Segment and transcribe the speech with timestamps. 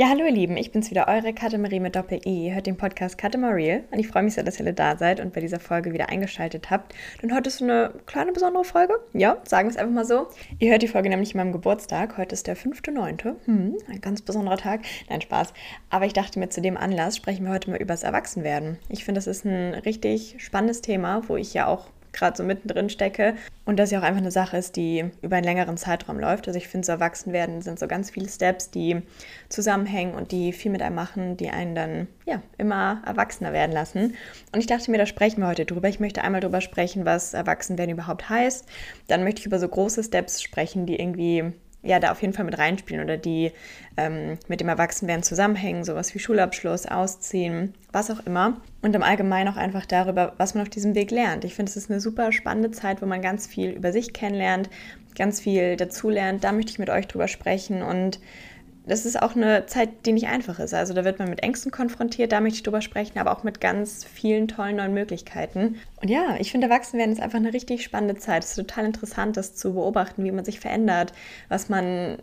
[0.00, 2.46] Ja, hallo ihr Lieben, ich bin's wieder, eure Katemarie mit Doppel-E.
[2.46, 5.18] Ihr hört den Podcast Katemariel und ich freue mich sehr, dass ihr alle da seid
[5.18, 6.94] und bei dieser Folge wieder eingeschaltet habt.
[7.20, 8.94] Denn heute ist so eine kleine besondere Folge.
[9.12, 10.28] Ja, sagen wir es einfach mal so.
[10.60, 12.16] Ihr hört die Folge nämlich an meinem Geburtstag.
[12.16, 13.34] Heute ist der 5.9.
[13.44, 14.82] Hm, ein ganz besonderer Tag.
[15.08, 15.52] Nein, Spaß.
[15.90, 18.78] Aber ich dachte mir, zu dem Anlass sprechen wir heute mal über das Erwachsenwerden.
[18.88, 22.90] Ich finde, das ist ein richtig spannendes Thema, wo ich ja auch gerade so mittendrin
[22.90, 23.34] stecke.
[23.64, 26.48] Und das ja auch einfach eine Sache ist, die über einen längeren Zeitraum läuft.
[26.48, 29.02] Also ich finde, so Erwachsenwerden sind so ganz viele Steps, die
[29.48, 34.14] zusammenhängen und die viel mit einem machen, die einen dann ja immer erwachsener werden lassen.
[34.52, 35.88] Und ich dachte mir, da sprechen wir heute drüber.
[35.88, 38.66] Ich möchte einmal drüber sprechen, was Erwachsenwerden überhaupt heißt.
[39.06, 42.44] Dann möchte ich über so große Steps sprechen, die irgendwie ja, da auf jeden Fall
[42.44, 43.52] mit reinspielen oder die
[43.96, 48.60] ähm, mit dem Erwachsenwerden zusammenhängen, sowas wie Schulabschluss, Ausziehen, was auch immer.
[48.82, 51.44] Und im Allgemeinen auch einfach darüber, was man auf diesem Weg lernt.
[51.44, 54.68] Ich finde, es ist eine super spannende Zeit, wo man ganz viel über sich kennenlernt,
[55.16, 56.42] ganz viel dazulernt.
[56.44, 58.18] Da möchte ich mit euch drüber sprechen und
[58.88, 60.74] das ist auch eine Zeit, die nicht einfach ist.
[60.74, 63.60] Also da wird man mit Ängsten konfrontiert, da möchte ich drüber sprechen, aber auch mit
[63.60, 65.76] ganz vielen tollen neuen Möglichkeiten.
[66.00, 68.44] Und ja, ich finde, Erwachsenwerden ist einfach eine richtig spannende Zeit.
[68.44, 71.12] Es ist total interessant, das zu beobachten, wie man sich verändert,
[71.48, 72.18] was man,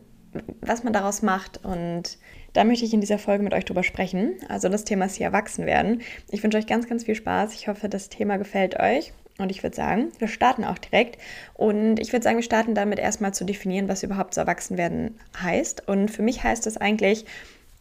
[0.61, 1.63] was man daraus macht.
[1.63, 2.17] Und
[2.53, 4.33] da möchte ich in dieser Folge mit euch drüber sprechen.
[4.49, 6.01] Also das Thema ist hier Erwachsenwerden.
[6.31, 7.53] Ich wünsche euch ganz, ganz viel Spaß.
[7.53, 9.13] Ich hoffe, das Thema gefällt euch.
[9.37, 11.21] Und ich würde sagen, wir starten auch direkt.
[11.53, 15.87] Und ich würde sagen, wir starten damit erstmal zu definieren, was überhaupt so Erwachsenwerden heißt.
[15.87, 17.25] Und für mich heißt es eigentlich,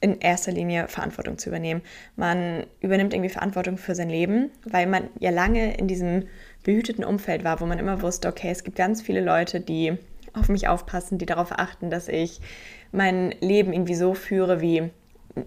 [0.01, 1.81] in erster Linie Verantwortung zu übernehmen.
[2.17, 6.25] Man übernimmt irgendwie Verantwortung für sein Leben, weil man ja lange in diesem
[6.63, 9.97] behüteten Umfeld war, wo man immer wusste, okay, es gibt ganz viele Leute, die
[10.35, 12.41] auf mich aufpassen, die darauf achten, dass ich
[12.93, 14.91] mein Leben irgendwie so führe, wie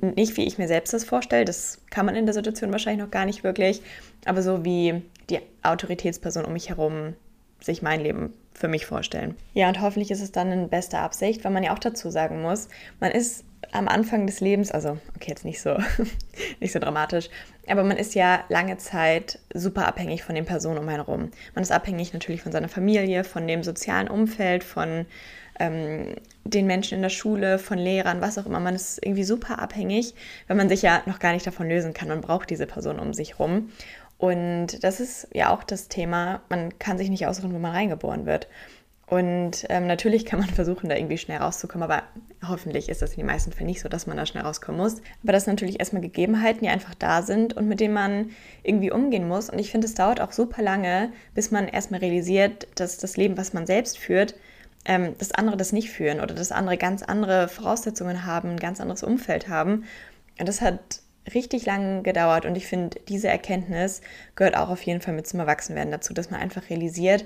[0.01, 3.11] nicht wie ich mir selbst das vorstelle, das kann man in der Situation wahrscheinlich noch
[3.11, 3.81] gar nicht wirklich,
[4.25, 7.15] aber so wie die Autoritätsperson um mich herum
[7.59, 9.35] sich mein Leben für mich vorstellen.
[9.53, 12.41] Ja, und hoffentlich ist es dann in bester Absicht, weil man ja auch dazu sagen
[12.41, 15.77] muss, man ist am Anfang des Lebens, also okay, jetzt nicht so,
[16.59, 17.29] nicht so dramatisch,
[17.67, 21.31] aber man ist ja lange Zeit super abhängig von den Personen um einen herum.
[21.53, 25.05] Man ist abhängig natürlich von seiner Familie, von dem sozialen Umfeld, von
[25.59, 28.59] ähm, den Menschen in der Schule, von Lehrern, was auch immer.
[28.59, 30.13] Man ist irgendwie super abhängig,
[30.47, 32.07] weil man sich ja noch gar nicht davon lösen kann.
[32.07, 33.71] Man braucht diese Person um sich rum.
[34.17, 38.25] Und das ist ja auch das Thema, man kann sich nicht aussuchen, wo man reingeboren
[38.25, 38.47] wird.
[39.05, 42.03] Und ähm, natürlich kann man versuchen, da irgendwie schnell rauszukommen, aber
[42.45, 44.97] hoffentlich ist das in den meisten Fällen nicht so, dass man da schnell rauskommen muss.
[45.23, 48.31] Aber das sind natürlich erstmal Gegebenheiten, die einfach da sind und mit denen man
[48.63, 49.49] irgendwie umgehen muss.
[49.49, 53.37] Und ich finde, es dauert auch super lange, bis man erstmal realisiert, dass das Leben,
[53.37, 54.35] was man selbst führt,
[54.83, 58.81] ähm, dass andere das nicht führen oder dass andere ganz andere Voraussetzungen haben, ein ganz
[58.81, 59.85] anderes Umfeld haben.
[60.39, 61.01] Und das hat
[61.33, 64.01] richtig lang gedauert und ich finde, diese Erkenntnis
[64.35, 67.25] gehört auch auf jeden Fall mit zum Erwachsenwerden dazu, dass man einfach realisiert,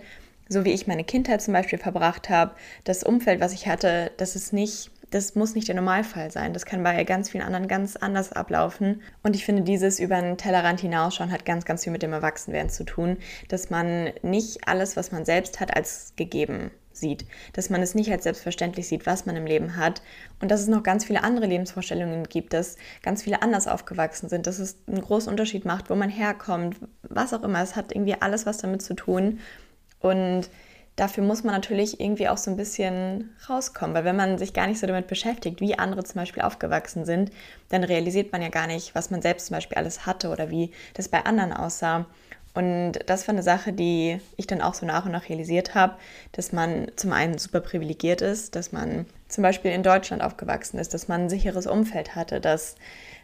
[0.50, 4.36] so wie ich meine Kindheit zum Beispiel verbracht habe, das Umfeld, was ich hatte, das
[4.36, 6.54] ist nicht, das muss nicht der Normalfall sein.
[6.54, 9.02] Das kann bei ganz vielen anderen ganz anders ablaufen.
[9.24, 12.70] Und ich finde, dieses über den Tellerrand hinausschauen hat ganz, ganz viel mit dem Erwachsenwerden
[12.70, 13.18] zu tun,
[13.50, 18.12] dass man nicht alles, was man selbst hat, als gegeben sieht, dass man es nicht
[18.12, 20.02] als selbstverständlich sieht, was man im Leben hat
[20.42, 24.48] und dass es noch ganz viele andere Lebensvorstellungen gibt, dass ganz viele anders aufgewachsen sind,
[24.48, 27.62] dass es einen großen Unterschied macht, wo man herkommt, was auch immer.
[27.62, 29.40] Es hat irgendwie alles was damit zu tun
[30.00, 30.50] und
[30.96, 34.68] dafür muss man natürlich irgendwie auch so ein bisschen rauskommen, weil wenn man sich gar
[34.68, 37.32] nicht so damit beschäftigt, wie andere zum Beispiel aufgewachsen sind,
[37.70, 40.72] dann realisiert man ja gar nicht, was man selbst zum Beispiel alles hatte oder wie
[40.94, 42.06] das bei anderen aussah.
[42.54, 45.96] Und das war eine Sache, die ich dann auch so nach und nach realisiert habe,
[46.34, 50.94] dass man zum einen super privilegiert ist, dass man zum Beispiel in Deutschland aufgewachsen ist,
[50.94, 52.76] dass man ein sicheres Umfeld hatte, dass,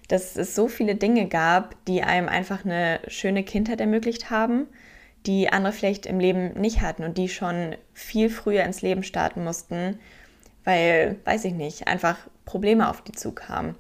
[0.08, 4.68] dass es so viele Dinge gab, die einem einfach eine schöne Kindheit ermöglicht haben,
[5.26, 9.44] die andere vielleicht im Leben nicht hatten und die schon viel früher ins Leben starten
[9.44, 10.00] mussten,
[10.64, 13.76] weil, weiß ich nicht, einfach Probleme auf die zukamen.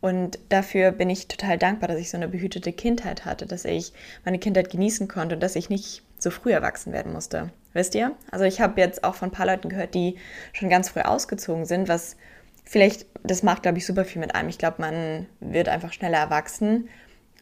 [0.00, 3.92] Und dafür bin ich total dankbar, dass ich so eine behütete Kindheit hatte, dass ich
[4.24, 7.50] meine Kindheit genießen konnte und dass ich nicht so früh erwachsen werden musste.
[7.72, 8.12] Wisst ihr?
[8.30, 10.16] Also ich habe jetzt auch von ein paar Leuten gehört, die
[10.52, 12.16] schon ganz früh ausgezogen sind, was
[12.64, 14.48] vielleicht, das macht, glaube ich, super viel mit einem.
[14.48, 16.88] Ich glaube, man wird einfach schneller erwachsen,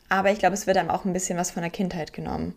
[0.09, 2.55] aber ich glaube, es wird einem auch ein bisschen was von der Kindheit genommen.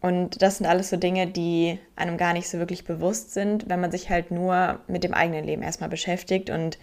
[0.00, 3.80] Und das sind alles so Dinge, die einem gar nicht so wirklich bewusst sind, wenn
[3.80, 6.78] man sich halt nur mit dem eigenen Leben erstmal beschäftigt und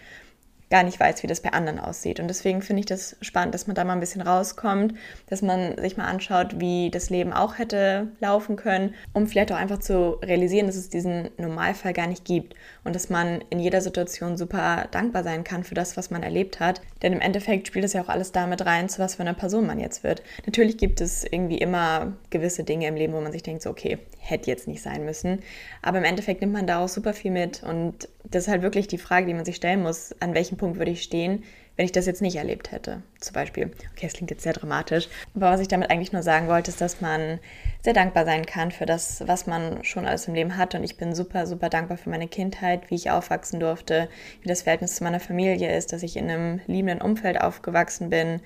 [0.72, 2.18] gar nicht weiß, wie das bei anderen aussieht.
[2.18, 4.94] Und deswegen finde ich das spannend, dass man da mal ein bisschen rauskommt,
[5.28, 9.56] dass man sich mal anschaut, wie das Leben auch hätte laufen können, um vielleicht auch
[9.56, 12.54] einfach zu realisieren, dass es diesen Normalfall gar nicht gibt
[12.84, 16.58] und dass man in jeder Situation super dankbar sein kann für das, was man erlebt
[16.58, 16.80] hat.
[17.02, 19.66] Denn im Endeffekt spielt es ja auch alles damit rein, zu was für einer Person
[19.66, 20.22] man jetzt wird.
[20.46, 23.98] Natürlich gibt es irgendwie immer gewisse Dinge im Leben, wo man sich denkt, so, okay,
[24.18, 25.40] hätte jetzt nicht sein müssen.
[25.82, 28.98] Aber im Endeffekt nimmt man daraus super viel mit und das ist halt wirklich die
[28.98, 31.42] Frage, die man sich stellen muss, an welchem Punkt würde ich stehen,
[31.74, 33.02] wenn ich das jetzt nicht erlebt hätte.
[33.18, 36.46] Zum Beispiel, okay, das klingt jetzt sehr dramatisch, aber was ich damit eigentlich nur sagen
[36.46, 37.40] wollte, ist, dass man
[37.82, 40.76] sehr dankbar sein kann für das, was man schon alles im Leben hat.
[40.76, 44.08] Und ich bin super, super dankbar für meine Kindheit, wie ich aufwachsen durfte,
[44.40, 48.40] wie das Verhältnis zu meiner Familie ist, dass ich in einem liebenden Umfeld aufgewachsen bin.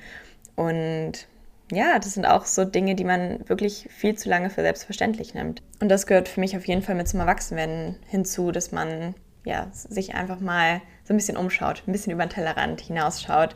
[0.55, 1.27] Und
[1.71, 5.61] ja, das sind auch so Dinge, die man wirklich viel zu lange für selbstverständlich nimmt.
[5.81, 9.15] Und das gehört für mich auf jeden Fall mit zum Erwachsenwerden hinzu, dass man
[9.47, 13.55] ja, sich einfach mal so ein bisschen umschaut, ein bisschen über den Tellerrand hinausschaut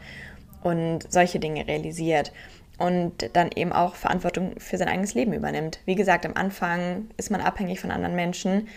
[0.62, 2.32] und solche Dinge realisiert
[2.78, 5.80] und dann eben auch Verantwortung für sein eigenes Leben übernimmt.
[5.86, 8.68] Wie gesagt, am Anfang ist man abhängig von anderen Menschen,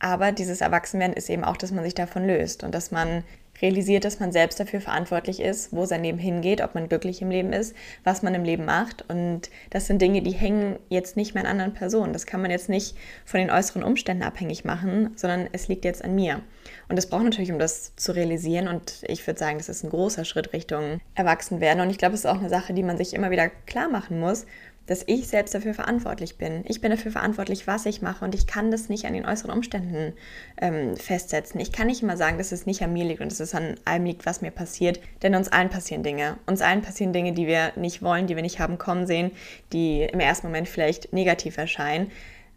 [0.00, 3.22] aber dieses Erwachsenwerden ist eben auch, dass man sich davon löst und dass man
[3.62, 7.30] realisiert, dass man selbst dafür verantwortlich ist, wo sein Leben hingeht, ob man glücklich im
[7.30, 7.74] Leben ist,
[8.04, 9.04] was man im Leben macht.
[9.08, 12.12] Und das sind Dinge, die hängen jetzt nicht mehr an anderen Personen.
[12.12, 16.04] Das kann man jetzt nicht von den äußeren Umständen abhängig machen, sondern es liegt jetzt
[16.04, 16.40] an mir.
[16.88, 18.68] Und das braucht natürlich, um das zu realisieren.
[18.68, 21.82] Und ich würde sagen, das ist ein großer Schritt Richtung Erwachsenwerden.
[21.82, 24.18] Und ich glaube, es ist auch eine Sache, die man sich immer wieder klar machen
[24.18, 24.46] muss
[24.90, 26.64] dass ich selbst dafür verantwortlich bin.
[26.66, 29.52] Ich bin dafür verantwortlich, was ich mache und ich kann das nicht an den äußeren
[29.52, 30.14] Umständen
[30.60, 31.60] ähm, festsetzen.
[31.60, 33.76] Ich kann nicht immer sagen, dass es nicht an mir liegt und dass es an
[33.84, 36.38] allem liegt, was mir passiert, denn uns allen passieren Dinge.
[36.46, 39.30] Uns allen passieren Dinge, die wir nicht wollen, die wir nicht haben kommen sehen,
[39.72, 42.10] die im ersten Moment vielleicht negativ erscheinen.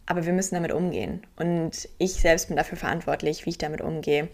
[0.06, 1.22] Aber wir müssen damit umgehen.
[1.36, 4.28] Und ich selbst bin dafür verantwortlich, wie ich damit umgehe.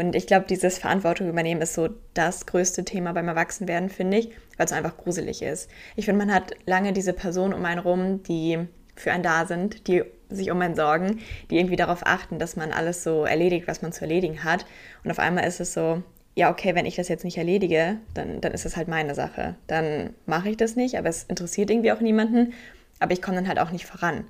[0.00, 4.30] Und ich glaube, dieses Verantwortung übernehmen ist so das größte Thema beim Erwachsenwerden, finde ich,
[4.56, 5.68] weil es einfach gruselig ist.
[5.94, 8.66] Ich finde, man hat lange diese Personen um einen rum, die
[8.96, 11.20] für einen da sind, die sich um einen sorgen,
[11.50, 14.64] die irgendwie darauf achten, dass man alles so erledigt, was man zu erledigen hat.
[15.04, 16.02] Und auf einmal ist es so,
[16.34, 19.56] ja, okay, wenn ich das jetzt nicht erledige, dann, dann ist das halt meine Sache.
[19.66, 22.54] Dann mache ich das nicht, aber es interessiert irgendwie auch niemanden,
[23.00, 24.24] aber ich komme dann halt auch nicht voran.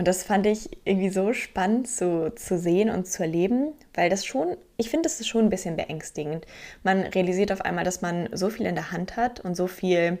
[0.00, 4.24] Und das fand ich irgendwie so spannend zu, zu sehen und zu erleben, weil das
[4.24, 6.46] schon, ich finde, das ist schon ein bisschen beängstigend.
[6.82, 10.18] Man realisiert auf einmal, dass man so viel in der Hand hat und so viel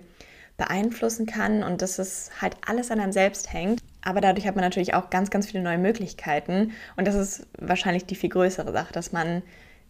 [0.58, 3.80] beeinflussen kann und dass es halt alles an einem selbst hängt.
[4.02, 6.72] Aber dadurch hat man natürlich auch ganz, ganz viele neue Möglichkeiten.
[6.98, 9.40] Und das ist wahrscheinlich die viel größere Sache, dass man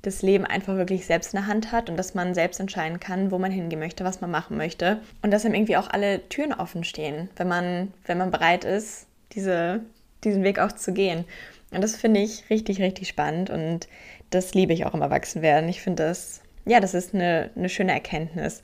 [0.03, 3.33] das Leben einfach wirklich selbst in der Hand hat und dass man selbst entscheiden kann,
[3.33, 5.01] wo man hingehen möchte, was man machen möchte.
[5.23, 9.09] Und dass einem irgendwie auch alle Türen offen stehen, wenn man, wenn man bereit ist,
[9.33, 9.81] diese,
[10.25, 11.25] diesen Weg auch zu gehen.
[11.71, 13.89] Und das finde ich richtig, richtig spannend und
[14.31, 15.69] das liebe ich auch im Erwachsenwerden.
[15.69, 18.63] Ich finde das, ja, das ist eine, eine schöne Erkenntnis.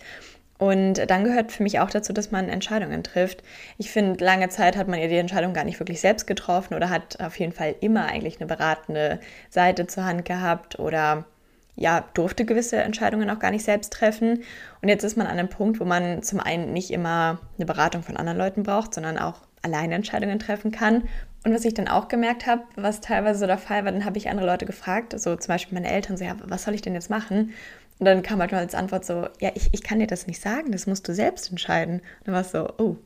[0.58, 3.42] Und dann gehört für mich auch dazu, dass man Entscheidungen trifft.
[3.76, 6.88] Ich finde, lange Zeit hat man ja die Entscheidung gar nicht wirklich selbst getroffen oder
[6.88, 9.20] hat auf jeden Fall immer eigentlich eine beratende
[9.50, 11.26] Seite zur Hand gehabt oder
[11.74, 14.44] ja, durfte gewisse Entscheidungen auch gar nicht selbst treffen.
[14.80, 18.02] Und jetzt ist man an einem Punkt, wo man zum einen nicht immer eine Beratung
[18.02, 21.02] von anderen Leuten braucht, sondern auch alleine Entscheidungen treffen kann.
[21.44, 24.18] Und was ich dann auch gemerkt habe, was teilweise so der Fall war, dann habe
[24.18, 26.94] ich andere Leute gefragt, so zum Beispiel meine Eltern, so, ja, was soll ich denn
[26.94, 27.52] jetzt machen?
[27.98, 30.40] Und dann kam halt mal als Antwort so, ja, ich, ich kann dir das nicht
[30.40, 32.00] sagen, das musst du selbst entscheiden.
[32.00, 32.96] Und dann war es so, oh,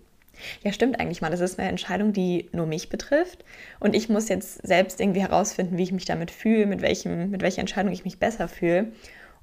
[0.62, 1.30] ja, stimmt eigentlich mal.
[1.30, 3.44] Das ist eine Entscheidung, die nur mich betrifft.
[3.78, 7.42] Und ich muss jetzt selbst irgendwie herausfinden, wie ich mich damit fühle, mit, welchem, mit
[7.42, 8.92] welcher Entscheidung ich mich besser fühle.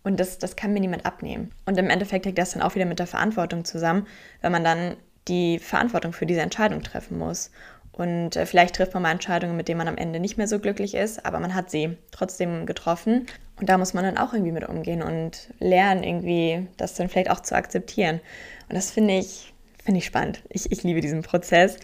[0.04, 1.52] Und das, das kann mir niemand abnehmen.
[1.66, 4.08] Und im Endeffekt hängt das dann auch wieder mit der Verantwortung zusammen,
[4.42, 4.96] wenn man dann
[5.28, 7.52] die Verantwortung für diese Entscheidung treffen muss.
[7.92, 10.60] Und äh, vielleicht trifft man mal Entscheidungen, mit denen man am Ende nicht mehr so
[10.60, 13.26] glücklich ist, aber man hat sie trotzdem getroffen.
[13.60, 17.32] Und da muss man dann auch irgendwie mit umgehen und lernen, irgendwie das dann vielleicht
[17.32, 18.22] auch zu akzeptieren.
[18.70, 19.54] Und das finde ich,
[19.84, 20.44] finde ich spannend.
[20.50, 21.78] Ich, ich liebe diesen Prozess.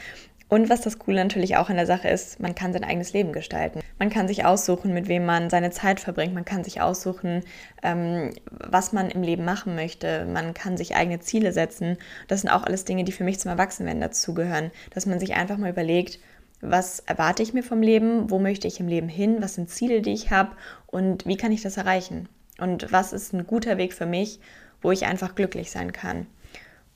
[0.54, 3.34] Und was das Coole natürlich auch in der Sache ist, man kann sein eigenes Leben
[3.34, 3.80] gestalten.
[3.98, 6.36] Man kann sich aussuchen, mit wem man seine Zeit verbringt.
[6.36, 7.42] Man kann sich aussuchen,
[7.82, 10.26] ähm, was man im Leben machen möchte.
[10.26, 11.98] Man kann sich eigene Ziele setzen.
[12.28, 14.70] Das sind auch alles Dinge, die für mich zum Erwachsenwerden dazugehören.
[14.92, 16.20] Dass man sich einfach mal überlegt,
[16.62, 20.04] was erwarte ich mir vom Leben, wo möchte ich im Leben hin, was sind Ziele,
[20.04, 20.52] die ich habe
[20.86, 22.30] und wie kann ich das erreichen.
[22.60, 24.40] Und was ist ein guter Weg für mich,
[24.84, 26.28] wo ich einfach glücklich sein kann.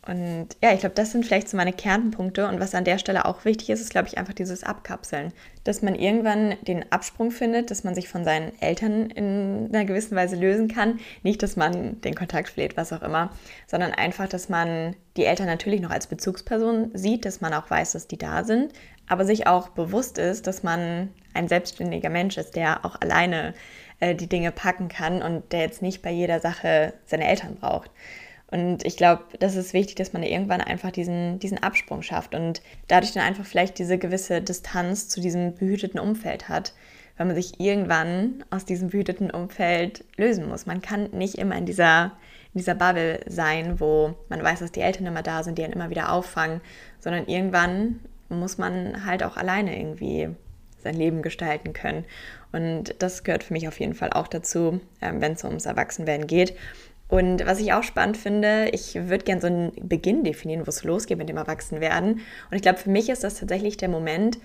[0.08, 2.48] Und ja, ich glaube, das sind vielleicht so meine Kernpunkte.
[2.48, 5.34] Und was an der Stelle auch wichtig ist, ist, glaube ich, einfach dieses Abkapseln.
[5.66, 10.16] Dass man irgendwann den Absprung findet, dass man sich von seinen Eltern in einer gewissen
[10.16, 11.02] Weise lösen kann.
[11.24, 13.32] Nicht, dass man den Kontakt pflegt, was auch immer,
[13.68, 17.92] sondern einfach, dass man die Eltern natürlich noch als Bezugsperson sieht, dass man auch weiß,
[17.92, 18.72] dass die da sind,
[19.10, 23.54] aber sich auch bewusst ist, dass man ein selbstständiger Mensch ist, der auch alleine
[24.00, 27.92] äh, die Dinge packen kann und der jetzt nicht bei jeder Sache seine Eltern braucht.
[28.50, 32.62] Und ich glaube, das ist wichtig, dass man irgendwann einfach diesen, diesen Absprung schafft und
[32.88, 36.74] dadurch dann einfach vielleicht diese gewisse Distanz zu diesem behüteten Umfeld hat,
[37.18, 40.66] weil man sich irgendwann aus diesem behüteten Umfeld lösen muss.
[40.66, 42.14] Man kann nicht immer in dieser,
[42.54, 45.74] in dieser Bubble sein, wo man weiß, dass die Eltern immer da sind, die einen
[45.74, 46.62] immer wieder auffangen,
[47.00, 48.00] sondern irgendwann
[48.30, 50.30] muss man halt auch alleine irgendwie
[50.84, 52.06] sein Leben gestalten können.
[52.52, 56.28] Und das gehört für mich auf jeden Fall auch dazu, ähm, wenn es ums Erwachsenwerden
[56.28, 56.56] geht.
[57.10, 60.84] Und was ich auch spannend finde, ich würde gerne so einen Beginn definieren, wo es
[60.84, 62.14] losgeht mit dem Erwachsenwerden.
[62.16, 64.40] Und ich glaube, für mich ist das tatsächlich der Moment,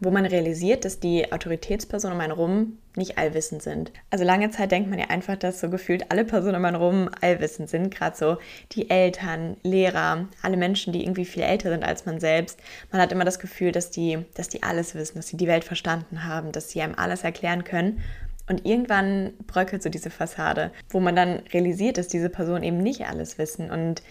[0.00, 3.92] wo man realisiert, dass die Autoritätspersonen um einen rum nicht allwissend sind.
[4.10, 7.10] Also lange Zeit denkt man ja einfach, dass so gefühlt alle Personen um einen rum
[7.20, 8.36] allwissend sind, gerade so
[8.72, 12.60] die Eltern, Lehrer, alle Menschen, die irgendwie viel älter sind als man selbst.
[12.92, 15.64] Man hat immer das Gefühl, dass die, dass die alles wissen, dass sie die Welt
[15.64, 18.00] verstanden haben, dass sie einem alles erklären können.
[18.48, 23.06] Und irgendwann bröckelt so diese Fassade, wo man dann realisiert, dass diese Personen eben nicht
[23.06, 24.02] alles wissen und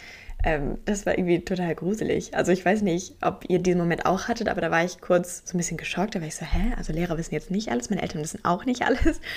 [0.44, 2.36] ähm, das war irgendwie total gruselig.
[2.36, 5.42] Also ich weiß nicht, ob ihr diesen Moment auch hattet, aber da war ich kurz
[5.46, 6.16] so ein bisschen geschockt.
[6.16, 6.74] Da war ich so, hä?
[6.78, 9.20] Also Lehrer wissen jetzt nicht alles, meine Eltern wissen auch nicht alles.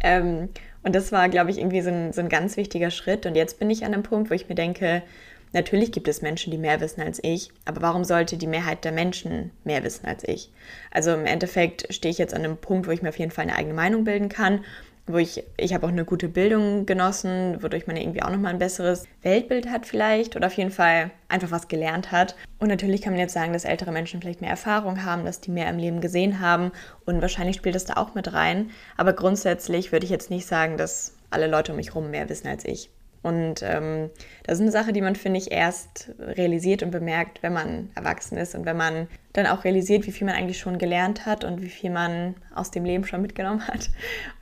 [0.00, 0.50] Ähm,
[0.84, 3.26] und das war, glaube ich, irgendwie so ein, so ein ganz wichtiger Schritt.
[3.26, 5.02] Und jetzt bin ich an einem Punkt, wo ich mir denke,
[5.52, 8.92] natürlich gibt es Menschen, die mehr wissen als ich, aber warum sollte die Mehrheit der
[8.92, 10.50] Menschen mehr wissen als ich?
[10.90, 13.44] Also im Endeffekt stehe ich jetzt an einem Punkt, wo ich mir auf jeden Fall
[13.44, 14.64] eine eigene Meinung bilden kann
[15.08, 18.58] wo ich, ich habe auch eine gute Bildung genossen, wodurch man irgendwie auch nochmal ein
[18.58, 22.36] besseres Weltbild hat vielleicht oder auf jeden Fall einfach was gelernt hat.
[22.58, 25.50] Und natürlich kann man jetzt sagen, dass ältere Menschen vielleicht mehr Erfahrung haben, dass die
[25.50, 26.72] mehr im Leben gesehen haben
[27.06, 28.70] und wahrscheinlich spielt das da auch mit rein.
[28.96, 32.48] Aber grundsätzlich würde ich jetzt nicht sagen, dass alle Leute um mich herum mehr wissen
[32.48, 32.90] als ich.
[33.22, 34.10] Und ähm,
[34.44, 38.38] das ist eine Sache, die man, finde ich, erst realisiert und bemerkt, wenn man erwachsen
[38.38, 41.60] ist und wenn man dann auch realisiert, wie viel man eigentlich schon gelernt hat und
[41.60, 43.90] wie viel man aus dem Leben schon mitgenommen hat.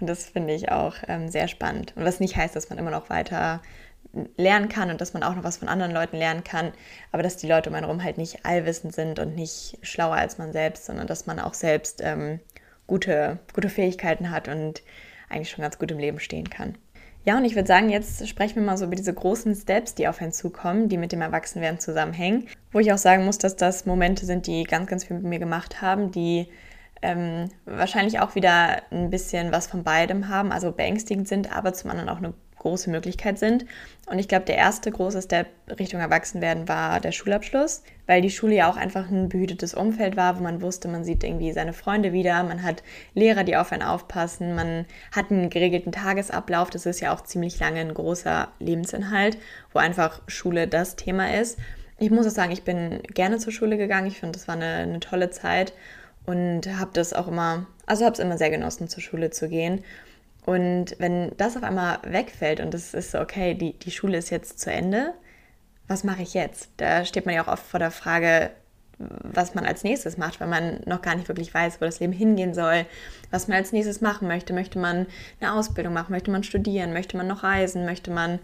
[0.01, 1.95] Und das finde ich auch ähm, sehr spannend.
[1.97, 3.63] Und was nicht heißt, dass man immer noch weiter
[4.37, 6.73] lernen kann und dass man auch noch was von anderen Leuten lernen kann,
[7.13, 10.39] aber dass die Leute um einen herum halt nicht allwissend sind und nicht schlauer als
[10.39, 12.41] man selbst, sondern dass man auch selbst ähm,
[12.87, 14.83] gute, gute Fähigkeiten hat und
[15.29, 16.79] eigentlich schon ganz gut im Leben stehen kann.
[17.27, 20.07] Ja, und ich würde sagen, jetzt sprechen wir mal so über diese großen Steps, die
[20.07, 22.47] auf einen zukommen, die mit dem Erwachsenwerden zusammenhängen.
[22.71, 25.39] Wo ich auch sagen muss, dass das Momente sind, die ganz, ganz viel mit mir
[25.41, 26.47] gemacht haben, die
[27.03, 31.91] ähm, wahrscheinlich auch wieder ein bisschen was von beidem haben, also beängstigend sind, aber zum
[31.91, 33.65] anderen auch eine große Möglichkeit sind.
[34.07, 35.49] Und ich glaube, der erste große Step
[35.79, 40.39] Richtung Erwachsenwerden war der Schulabschluss, weil die Schule ja auch einfach ein behütetes Umfeld war,
[40.39, 42.83] wo man wusste, man sieht irgendwie seine Freunde wieder, man hat
[43.15, 46.71] Lehrer, die auf einen aufpassen, man hat einen geregelten Tagesablauf.
[46.71, 49.39] Das ist ja auch ziemlich lange ein großer Lebensinhalt,
[49.73, 51.59] wo einfach Schule das Thema ist.
[51.99, 54.07] Ich muss auch sagen, ich bin gerne zur Schule gegangen.
[54.07, 55.73] Ich finde, das war eine, eine tolle Zeit
[56.27, 59.83] und habe das auch immer, also habe es immer sehr genossen, zur Schule zu gehen.
[60.47, 64.31] Und wenn das auf einmal wegfällt und es ist so, okay, die, die Schule ist
[64.31, 65.13] jetzt zu Ende,
[65.89, 66.71] was mache ich jetzt?
[66.79, 68.51] Da steht man ja auch oft vor der Frage,
[68.99, 72.13] was man als nächstes macht, weil man noch gar nicht wirklich weiß, wo das Leben
[72.13, 72.87] hingehen soll,
[73.31, 74.53] was man als nächstes machen möchte.
[74.55, 75.07] Möchte man
[75.41, 76.13] eine Ausbildung machen?
[76.13, 76.93] Möchte man studieren?
[76.93, 77.85] Möchte man noch reisen?
[77.85, 78.39] Möchte man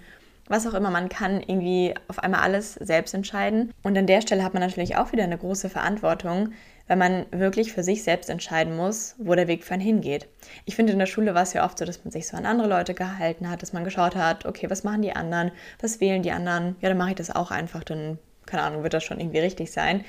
[0.49, 0.90] was auch immer.
[0.90, 3.73] Man kann irgendwie auf einmal alles selbst entscheiden.
[3.82, 6.52] Und an der Stelle hat man natürlich auch wieder eine große Verantwortung,
[6.89, 10.29] weil man wirklich für sich selbst entscheiden muss, wo der Weg für einen hingeht.
[10.65, 12.47] Ich finde, in der Schule war es ja oft so, dass man sich so an
[12.47, 16.23] andere Leute gehalten hat, dass man geschaut hat, okay, was machen die anderen, was wählen
[16.23, 19.21] die anderen, ja, dann mache ich das auch einfach, dann, keine Ahnung, wird das schon
[19.21, 20.05] irgendwie richtig sein.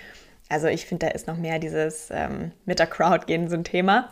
[0.50, 3.64] Also ich finde, da ist noch mehr dieses ähm, mit der Crowd gehen so ein
[3.64, 4.10] Thema.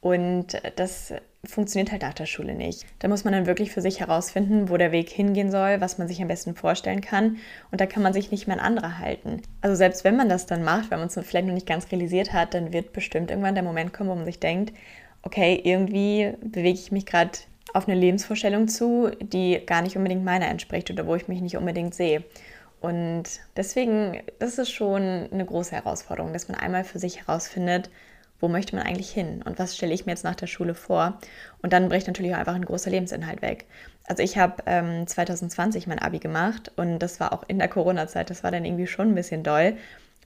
[0.00, 1.12] Und das
[1.44, 2.84] funktioniert halt nach der Schule nicht.
[2.98, 6.08] Da muss man dann wirklich für sich herausfinden, wo der Weg hingehen soll, was man
[6.08, 7.38] sich am besten vorstellen kann.
[7.70, 9.42] Und da kann man sich nicht mehr an andere halten.
[9.60, 12.32] Also selbst wenn man das dann macht, wenn man es vielleicht noch nicht ganz realisiert
[12.32, 14.72] hat, dann wird bestimmt irgendwann der Moment kommen, wo man sich denkt,
[15.22, 17.38] okay, irgendwie bewege ich mich gerade
[17.74, 21.56] auf eine Lebensvorstellung zu, die gar nicht unbedingt meiner entspricht oder wo ich mich nicht
[21.56, 22.24] unbedingt sehe.
[22.80, 23.24] Und
[23.56, 27.90] deswegen, das ist schon eine große Herausforderung, dass man einmal für sich herausfindet,
[28.40, 31.18] wo möchte man eigentlich hin und was stelle ich mir jetzt nach der Schule vor?
[31.62, 33.66] Und dann bricht natürlich auch einfach ein großer Lebensinhalt weg.
[34.06, 38.30] Also ich habe ähm, 2020 mein ABI gemacht und das war auch in der Corona-Zeit,
[38.30, 39.76] das war dann irgendwie schon ein bisschen doll,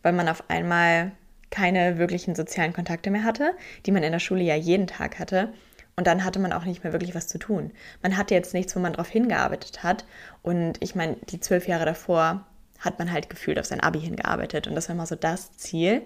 [0.03, 1.13] weil man auf einmal
[1.51, 3.53] keine wirklichen sozialen Kontakte mehr hatte,
[3.87, 5.53] die man in der Schule ja jeden Tag hatte.
[5.95, 7.71] Und dann hatte man auch nicht mehr wirklich was zu tun.
[8.03, 10.07] Man hatte jetzt nichts, wo man drauf hingearbeitet hat.
[10.43, 12.47] Und ich meine, die zwölf Jahre davor
[12.79, 14.67] hat man halt gefühlt auf sein Abi hingearbeitet.
[14.67, 16.03] Und das war immer so das Ziel.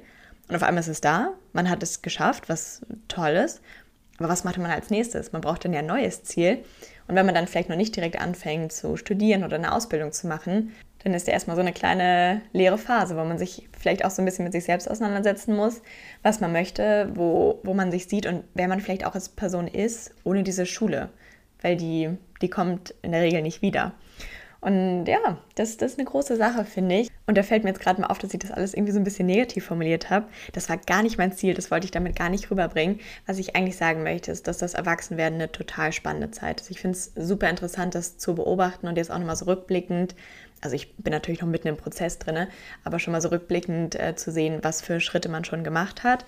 [0.49, 3.61] Und auf einmal ist es da, man hat es geschafft, was toll ist.
[4.19, 5.33] Aber was macht man als nächstes?
[5.33, 6.65] Man braucht dann ja ein neues Ziel.
[7.09, 10.27] Und wenn man dann vielleicht noch nicht direkt anfängt zu studieren oder eine Ausbildung zu
[10.27, 10.73] machen,
[11.05, 14.23] dann ist ja erstmal so eine kleine leere Phase, wo man sich vielleicht auch so
[14.23, 15.83] ein bisschen mit sich selbst auseinandersetzen muss,
[16.23, 19.69] was man möchte, wo, wo man sich sieht und wer man vielleicht auch als Person
[19.69, 21.11] ist, ohne diese Schule.
[21.63, 22.11] Weil die,
[22.43, 23.95] die kommt in der Regel nicht wieder.
[24.67, 27.09] Und ja, das, das ist eine große Sache, finde ich.
[27.27, 29.05] Und da fällt mir jetzt gerade mal auf, dass ich das alles irgendwie so ein
[29.05, 30.27] bisschen negativ formuliert habe.
[30.55, 32.99] Das war gar nicht mein Ziel, das wollte ich damit gar nicht rüberbringen.
[33.27, 36.73] Was ich eigentlich sagen möchte, ist, dass das Erwachsenwerden eine total spannende Zeit ist.
[36.73, 40.17] Ich finde es super interessant, das zu beobachten und jetzt auch nochmal so rückblickend.
[40.63, 42.49] Also ich bin natürlich noch mitten im Prozess drin,
[42.83, 46.25] aber schon mal so rückblickend äh, zu sehen, was für Schritte man schon gemacht hat.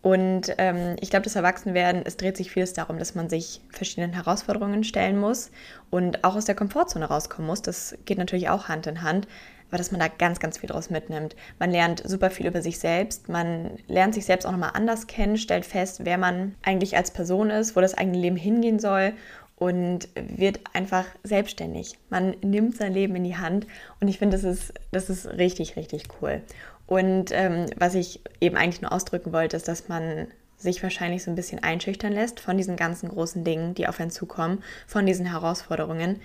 [0.00, 4.12] Und ähm, ich glaube, das Erwachsenwerden, es dreht sich vieles darum, dass man sich verschiedenen
[4.12, 5.50] Herausforderungen stellen muss
[5.90, 7.62] und auch aus der Komfortzone rauskommen muss.
[7.62, 9.26] Das geht natürlich auch Hand in Hand,
[9.68, 11.34] aber dass man da ganz, ganz viel draus mitnimmt.
[11.58, 15.36] Man lernt super viel über sich selbst, man lernt sich selbst auch nochmal anders kennen,
[15.36, 19.14] stellt fest, wer man eigentlich als Person ist, wo das eigene Leben hingehen soll
[19.56, 21.98] und wird einfach selbstständig.
[22.08, 23.66] Man nimmt sein Leben in die Hand
[24.00, 26.42] und ich finde, das ist, das ist richtig, richtig cool.
[26.88, 30.26] Und ähm, was ich eben eigentlich nur ausdrücken wollte, ist, dass man
[30.56, 34.10] sich wahrscheinlich so ein bisschen einschüchtern lässt von diesen ganzen großen Dingen, die auf einen
[34.10, 36.20] zukommen, von diesen Herausforderungen.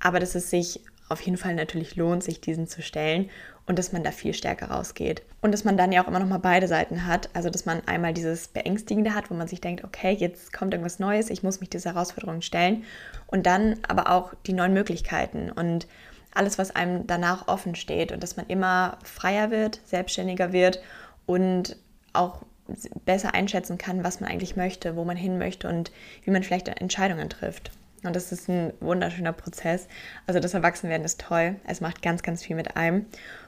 [0.00, 3.28] Aber dass es sich auf jeden Fall natürlich lohnt, sich diesen zu stellen
[3.66, 5.22] und dass man da viel stärker rausgeht.
[5.42, 7.28] Und dass man dann ja auch immer noch mal beide Seiten hat.
[7.34, 10.98] Also, dass man einmal dieses Beängstigende hat, wo man sich denkt, okay, jetzt kommt irgendwas
[10.98, 12.84] Neues, ich muss mich dieser Herausforderung stellen.
[13.26, 15.86] Und dann aber auch die neuen Möglichkeiten und
[16.38, 20.80] alles, was einem danach offen steht und dass man immer freier wird, selbstständiger wird
[21.26, 21.76] und
[22.12, 22.42] auch
[23.04, 25.90] besser einschätzen kann, was man eigentlich möchte, wo man hin möchte und
[26.24, 27.70] wie man vielleicht Entscheidungen trifft.
[28.04, 29.88] Und das ist ein wunderschöner Prozess.
[30.26, 31.56] Also das Erwachsenwerden ist toll.
[31.66, 33.06] Es macht ganz, ganz viel mit einem.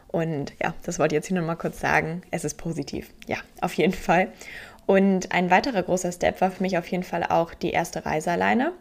[0.09, 2.23] Und ja, das wollte ich jetzt hier nur mal kurz sagen.
[2.33, 3.11] Es ist positiv.
[3.29, 4.33] Ja, auf jeden Fall.
[4.87, 8.33] Und ein weiterer großer Step war für mich auf jeden Fall auch die erste Reise
[8.33, 8.73] alleine.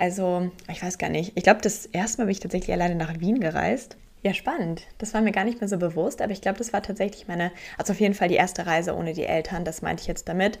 [0.00, 1.32] Also, ich weiß gar nicht.
[1.34, 3.98] Ich glaube, das erste Mal bin ich tatsächlich alleine nach Wien gereist.
[4.22, 4.86] Ja, spannend.
[4.96, 7.52] Das war mir gar nicht mehr so bewusst, aber ich glaube, das war tatsächlich meine,
[7.76, 10.58] also auf jeden Fall die erste Reise ohne die Eltern, das meinte ich jetzt damit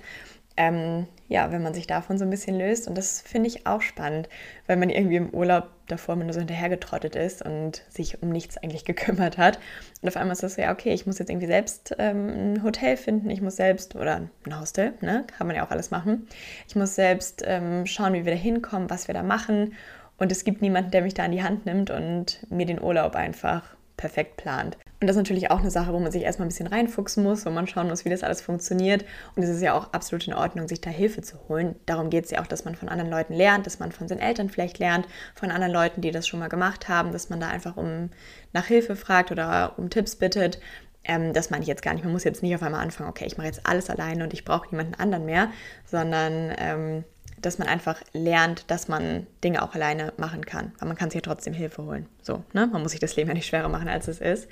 [0.60, 2.86] ähm, ja, wenn man sich davon so ein bisschen löst.
[2.86, 4.28] Und das finde ich auch spannend,
[4.66, 8.58] weil man irgendwie im Urlaub davor immer nur so hinterhergetrottet ist und sich um nichts
[8.58, 9.58] eigentlich gekümmert hat.
[10.02, 12.62] Und auf einmal ist das so, ja, okay, ich muss jetzt irgendwie selbst ähm, ein
[12.62, 16.26] Hotel finden, ich muss selbst, oder ein Hostel, ne, kann man ja auch alles machen.
[16.68, 19.72] Ich muss selbst ähm, schauen, wie wir da hinkommen, was wir da machen.
[20.18, 23.16] Und es gibt niemanden, der mich da an die Hand nimmt und mir den Urlaub
[23.16, 23.62] einfach
[23.96, 24.76] perfekt plant.
[25.00, 27.46] Und das ist natürlich auch eine Sache, wo man sich erstmal ein bisschen reinfuchsen muss,
[27.46, 29.06] wo man schauen muss, wie das alles funktioniert.
[29.34, 31.74] Und es ist ja auch absolut in Ordnung, sich da Hilfe zu holen.
[31.86, 34.20] Darum geht es ja auch, dass man von anderen Leuten lernt, dass man von seinen
[34.20, 37.48] Eltern vielleicht lernt, von anderen Leuten, die das schon mal gemacht haben, dass man da
[37.48, 38.10] einfach um
[38.52, 40.60] nach Hilfe fragt oder um Tipps bittet.
[41.02, 42.04] Ähm, das meine ich jetzt gar nicht.
[42.04, 44.44] Man muss jetzt nicht auf einmal anfangen, okay, ich mache jetzt alles alleine und ich
[44.44, 45.48] brauche niemanden anderen mehr,
[45.86, 47.04] sondern ähm,
[47.40, 50.72] dass man einfach lernt, dass man Dinge auch alleine machen kann.
[50.76, 52.06] Aber man kann sich ja trotzdem Hilfe holen.
[52.22, 52.66] So, ne?
[52.66, 54.48] Man muss sich das Leben ja nicht schwerer machen, als es ist.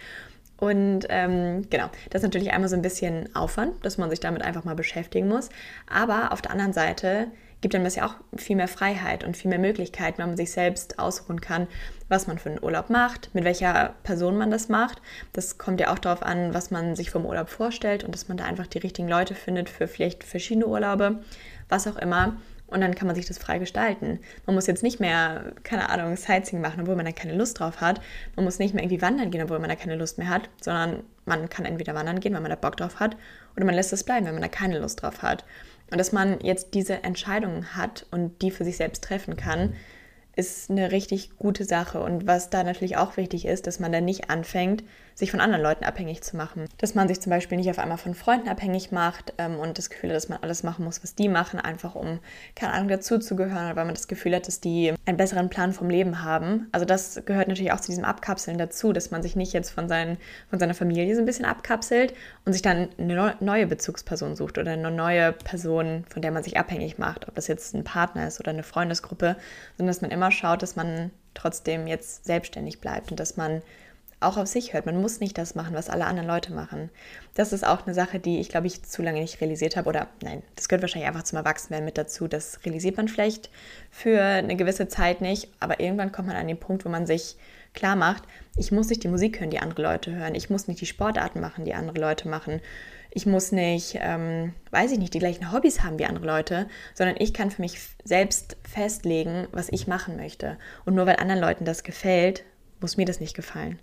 [0.59, 4.43] Und ähm, genau, das ist natürlich einmal so ein bisschen Aufwand, dass man sich damit
[4.43, 5.51] einfach mal beschäftigen muss.
[5.89, 7.29] Aber auf der anderen Seite
[7.61, 10.53] gibt einem das ja auch viel mehr Freiheit und viel mehr Möglichkeiten, wenn man sich
[10.53, 11.67] selbst ausruhen kann,
[12.09, 15.01] was man für einen Urlaub macht, mit welcher Person man das macht.
[15.33, 18.37] Das kommt ja auch darauf an, was man sich vom Urlaub vorstellt und dass man
[18.37, 21.21] da einfach die richtigen Leute findet für vielleicht verschiedene Urlaube,
[21.69, 22.37] was auch immer.
[22.69, 24.21] Und dann kann man sich das frei gestalten.
[24.47, 27.81] Man muss jetzt nicht mehr, keine Ahnung, Sightseeing machen, obwohl man da keine Lust drauf
[27.81, 28.01] hat.
[28.37, 31.03] Man muss nicht mehr irgendwie wandern gehen, obwohl man da keine Lust mehr hat, sondern
[31.25, 33.17] man kann entweder wandern gehen, wenn man da Bock drauf hat,
[33.57, 35.45] oder man lässt es bleiben, wenn man da keine Lust drauf hat.
[35.91, 39.75] Und dass man jetzt diese Entscheidungen hat und die für sich selbst treffen kann,
[40.37, 42.01] ist eine richtig gute Sache.
[42.01, 45.63] Und was da natürlich auch wichtig ist, dass man dann nicht anfängt, sich von anderen
[45.63, 46.68] Leuten abhängig zu machen.
[46.79, 49.91] Dass man sich zum Beispiel nicht auf einmal von Freunden abhängig macht ähm, und das
[49.91, 52.21] Gefühl hat, dass man alles machen muss, was die machen, einfach um,
[52.55, 55.91] keine Ahnung, dazuzugehören oder weil man das Gefühl hat, dass die einen besseren Plan vom
[55.91, 56.69] Leben haben.
[56.73, 59.89] Also das gehört natürlich auch zu diesem Abkapseln dazu, dass man sich nicht jetzt von,
[59.89, 60.19] seinen,
[60.51, 62.15] von seiner Familie so ein bisschen abkapselt
[62.45, 66.57] und sich dann eine neue Bezugsperson sucht oder eine neue Person, von der man sich
[66.57, 69.37] abhängig macht, ob das jetzt ein Partner ist oder eine Freundesgruppe,
[69.77, 73.63] sondern dass man immer schaut, dass man trotzdem jetzt selbstständig bleibt und dass man
[74.21, 74.87] auch auf sich hört.
[74.87, 76.91] Man muss nicht das machen, was alle anderen Leute machen.
[77.35, 79.89] Das ist auch eine Sache, die ich, glaube ich, zu lange nicht realisiert habe.
[79.89, 82.27] Oder nein, das gehört wahrscheinlich einfach zum Erwachsenwerden mit dazu.
[82.27, 83.51] Das realisiert man vielleicht
[83.91, 85.49] für eine gewisse Zeit nicht.
[85.61, 87.37] Aber irgendwann kommt man an den Punkt, wo man sich
[87.75, 88.25] klar macht,
[88.57, 90.35] ich muss nicht die Musik hören, die andere Leute hören.
[90.35, 92.61] Ich muss nicht die Sportarten machen, die andere Leute machen.
[93.11, 97.17] Ich muss nicht, ähm, weiß ich nicht, die gleichen Hobbys haben wie andere Leute, sondern
[97.19, 100.59] ich kann für mich selbst festlegen, was ich machen möchte.
[100.85, 102.45] Und nur weil anderen Leuten das gefällt,
[102.81, 103.79] muss mir das nicht gefallen.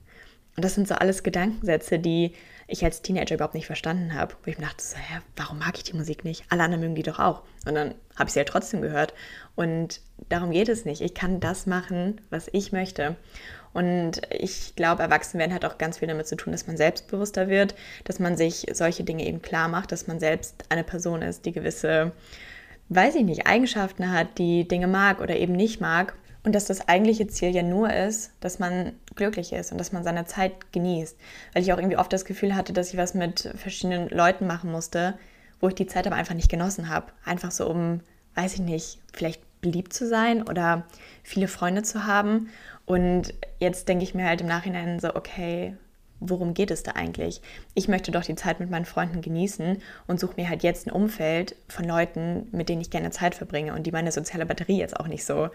[0.56, 2.34] Und das sind so alles Gedankensätze, die
[2.68, 4.36] ich als Teenager überhaupt nicht verstanden habe.
[4.44, 6.46] Wo ich mir dachte, so, hä, warum mag ich die Musik nicht?
[6.50, 7.44] Alle anderen mögen die doch auch.
[7.66, 9.14] Und dann habe ich sie ja halt trotzdem gehört.
[9.56, 11.02] Und darum geht es nicht.
[11.02, 13.18] Ich kann das machen, was ich möchte.
[13.74, 17.76] Und ich glaube, Erwachsenwerden hat auch ganz viel damit zu tun, dass man selbstbewusster wird,
[18.06, 21.52] dass man sich solche Dinge eben klar macht, dass man selbst eine Person ist, die
[21.52, 22.14] gewisse,
[22.88, 26.88] weiß ich nicht, Eigenschaften hat, die Dinge mag oder eben nicht mag und dass das
[26.88, 31.18] eigentliche Ziel ja nur ist, dass man glücklich ist und dass man seine Zeit genießt.
[31.54, 34.72] Weil ich auch irgendwie oft das Gefühl hatte, dass ich was mit verschiedenen Leuten machen
[34.72, 35.18] musste,
[35.60, 37.08] wo ich die Zeit aber einfach nicht genossen habe.
[37.26, 38.02] Einfach so, um,
[38.36, 40.86] weiß ich nicht, vielleicht beliebt zu sein oder
[41.24, 42.50] viele Freunde zu haben.
[42.86, 45.76] Und jetzt denke ich mir halt im Nachhinein so, okay,
[46.20, 47.42] worum geht es da eigentlich?
[47.74, 50.92] Ich möchte doch die Zeit mit meinen Freunden genießen und suche mir halt jetzt ein
[50.92, 55.00] Umfeld von Leuten, mit denen ich gerne Zeit verbringe und die meine soziale Batterie jetzt
[55.00, 55.50] auch nicht so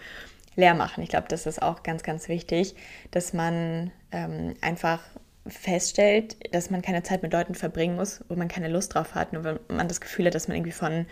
[0.57, 1.03] leer machen.
[1.03, 2.75] Ich glaube, das ist auch ganz, ganz wichtig,
[3.11, 5.01] dass man ähm, einfach
[5.47, 9.33] feststellt, dass man keine Zeit mit Leuten verbringen muss, wo man keine Lust drauf hat,
[9.33, 11.07] nur wenn man das Gefühl hat, dass man irgendwie von,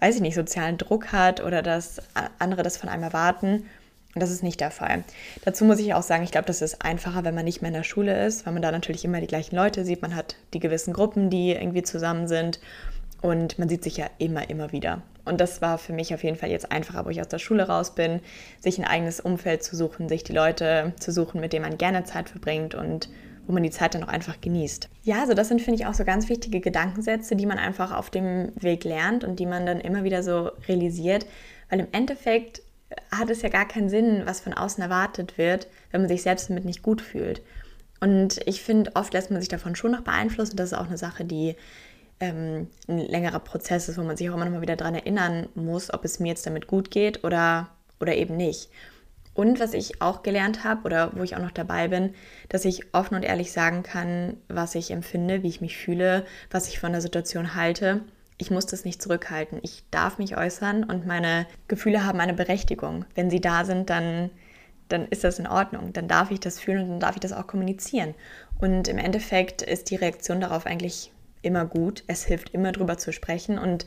[0.00, 2.00] weiß ich nicht, sozialen Druck hat oder dass
[2.38, 3.66] andere das von einem erwarten.
[4.14, 5.04] Und das ist nicht der Fall.
[5.44, 7.74] Dazu muss ich auch sagen, ich glaube, das ist einfacher, wenn man nicht mehr in
[7.74, 10.02] der Schule ist, weil man da natürlich immer die gleichen Leute sieht.
[10.02, 12.60] Man hat die gewissen Gruppen, die irgendwie zusammen sind
[13.22, 15.02] und man sieht sich ja immer, immer wieder.
[15.24, 17.68] Und das war für mich auf jeden Fall jetzt einfacher, wo ich aus der Schule
[17.68, 18.20] raus bin,
[18.60, 22.04] sich ein eigenes Umfeld zu suchen, sich die Leute zu suchen, mit denen man gerne
[22.04, 23.08] Zeit verbringt und
[23.46, 24.88] wo man die Zeit dann auch einfach genießt.
[25.02, 28.10] Ja, also das sind, finde ich, auch so ganz wichtige Gedankensätze, die man einfach auf
[28.10, 31.26] dem Weg lernt und die man dann immer wieder so realisiert,
[31.70, 32.62] weil im Endeffekt
[33.10, 36.50] hat es ja gar keinen Sinn, was von außen erwartet wird, wenn man sich selbst
[36.50, 37.42] damit nicht gut fühlt.
[38.00, 40.56] Und ich finde, oft lässt man sich davon schon noch beeinflussen.
[40.56, 41.54] Das ist auch eine Sache, die
[42.22, 45.48] ähm, ein längerer Prozess ist, wo man sich auch immer noch mal wieder daran erinnern
[45.56, 47.68] muss, ob es mir jetzt damit gut geht oder,
[48.00, 48.70] oder eben nicht.
[49.34, 52.14] Und was ich auch gelernt habe oder wo ich auch noch dabei bin,
[52.48, 56.68] dass ich offen und ehrlich sagen kann, was ich empfinde, wie ich mich fühle, was
[56.68, 58.02] ich von der Situation halte.
[58.38, 59.58] Ich muss das nicht zurückhalten.
[59.62, 63.04] Ich darf mich äußern und meine Gefühle haben eine Berechtigung.
[63.14, 64.30] Wenn sie da sind, dann,
[64.88, 65.92] dann ist das in Ordnung.
[65.92, 68.14] Dann darf ich das fühlen und dann darf ich das auch kommunizieren.
[68.60, 71.10] Und im Endeffekt ist die Reaktion darauf eigentlich
[71.42, 72.04] immer gut.
[72.06, 73.86] Es hilft immer drüber zu sprechen und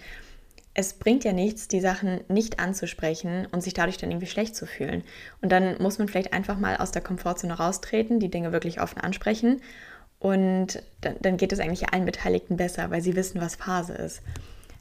[0.78, 4.68] es bringt ja nichts, die Sachen nicht anzusprechen und sich dadurch dann irgendwie schlecht zu
[4.68, 5.04] fühlen.
[5.42, 9.00] Und dann muss man vielleicht einfach mal aus der Komfortzone raustreten, die Dinge wirklich offen
[9.00, 9.62] ansprechen.
[10.20, 14.22] Und dann, dann geht es eigentlich allen Beteiligten besser, weil sie wissen, was Phase ist.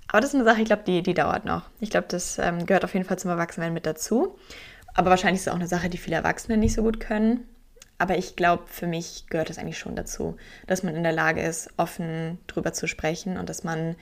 [0.08, 1.62] Aber das ist eine Sache, ich glaube, die, die dauert noch.
[1.80, 4.36] Ich glaube, das ähm, gehört auf jeden Fall zum Erwachsenwerden mit dazu.
[4.94, 7.46] Aber wahrscheinlich ist es auch eine Sache, die viele Erwachsene nicht so gut können.
[8.04, 10.36] Aber ich glaube, für mich gehört es eigentlich schon dazu,
[10.66, 13.96] dass man in der Lage ist, offen drüber zu sprechen und dass man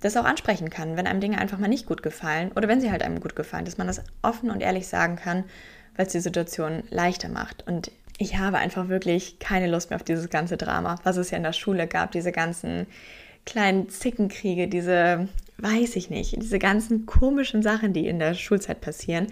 [0.00, 2.90] das auch ansprechen kann, wenn einem Dinge einfach mal nicht gut gefallen oder wenn sie
[2.90, 5.44] halt einem gut gefallen, dass man das offen und ehrlich sagen kann,
[5.96, 7.66] weil es die Situation leichter macht.
[7.66, 11.38] Und ich habe einfach wirklich keine Lust mehr auf dieses ganze Drama, was es ja
[11.38, 12.86] in der Schule gab, diese ganzen
[13.46, 19.28] kleinen Zickenkriege, diese, weiß ich nicht, diese ganzen komischen Sachen, die in der Schulzeit passieren,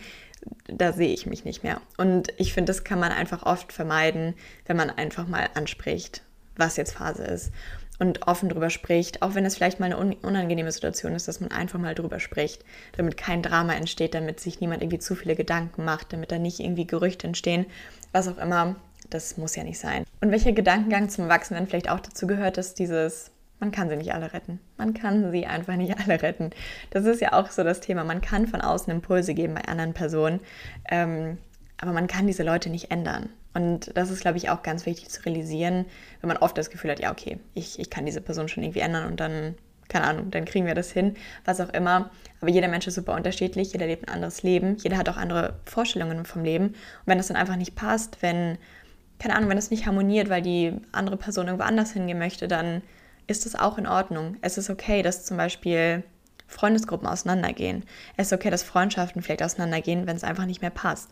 [0.68, 1.80] da sehe ich mich nicht mehr.
[1.96, 4.35] Und ich finde, das kann man einfach oft vermeiden,
[4.66, 6.22] wenn man einfach mal anspricht,
[6.56, 7.52] was jetzt Phase ist
[7.98, 11.50] und offen drüber spricht, auch wenn es vielleicht mal eine unangenehme Situation ist, dass man
[11.50, 12.64] einfach mal drüber spricht,
[12.96, 16.61] damit kein Drama entsteht, damit sich niemand irgendwie zu viele Gedanken macht, damit da nicht
[16.61, 17.66] irgendwie Gerüchte entstehen,
[18.12, 18.76] was auch immer.
[19.09, 20.04] Das muss ja nicht sein.
[20.20, 24.12] Und welcher Gedankengang zum Erwachsenen vielleicht auch dazu gehört, ist dieses, man kann sie nicht
[24.12, 24.61] alle retten.
[24.77, 26.51] Man kann sie einfach nicht alle retten.
[26.90, 28.05] Das ist ja auch so das Thema.
[28.05, 30.40] Man kann von außen Impulse geben bei anderen Personen,
[30.90, 31.38] ähm,
[31.79, 33.29] aber man kann diese Leute nicht ändern.
[33.55, 35.87] Und das ist, glaube ich, auch ganz wichtig zu realisieren,
[36.21, 38.81] wenn man oft das Gefühl hat, ja, okay, ich, ich kann diese Person schon irgendwie
[38.81, 39.55] ändern und dann,
[39.88, 41.14] keine Ahnung, dann kriegen wir das hin,
[41.47, 42.11] was auch immer.
[42.42, 45.55] Aber jeder Mensch ist super unterschiedlich, jeder lebt ein anderes Leben, jeder hat auch andere
[45.64, 46.66] Vorstellungen vom Leben.
[46.66, 48.59] Und wenn das dann einfach nicht passt, wenn,
[49.19, 52.83] keine Ahnung, wenn das nicht harmoniert, weil die andere Person irgendwo anders hingehen möchte, dann
[53.26, 54.36] ist das auch in Ordnung.
[54.40, 56.04] Es ist okay, dass zum Beispiel
[56.48, 57.84] Freundesgruppen auseinandergehen.
[58.16, 61.10] Es ist okay, dass Freundschaften vielleicht auseinandergehen, wenn es einfach nicht mehr passt.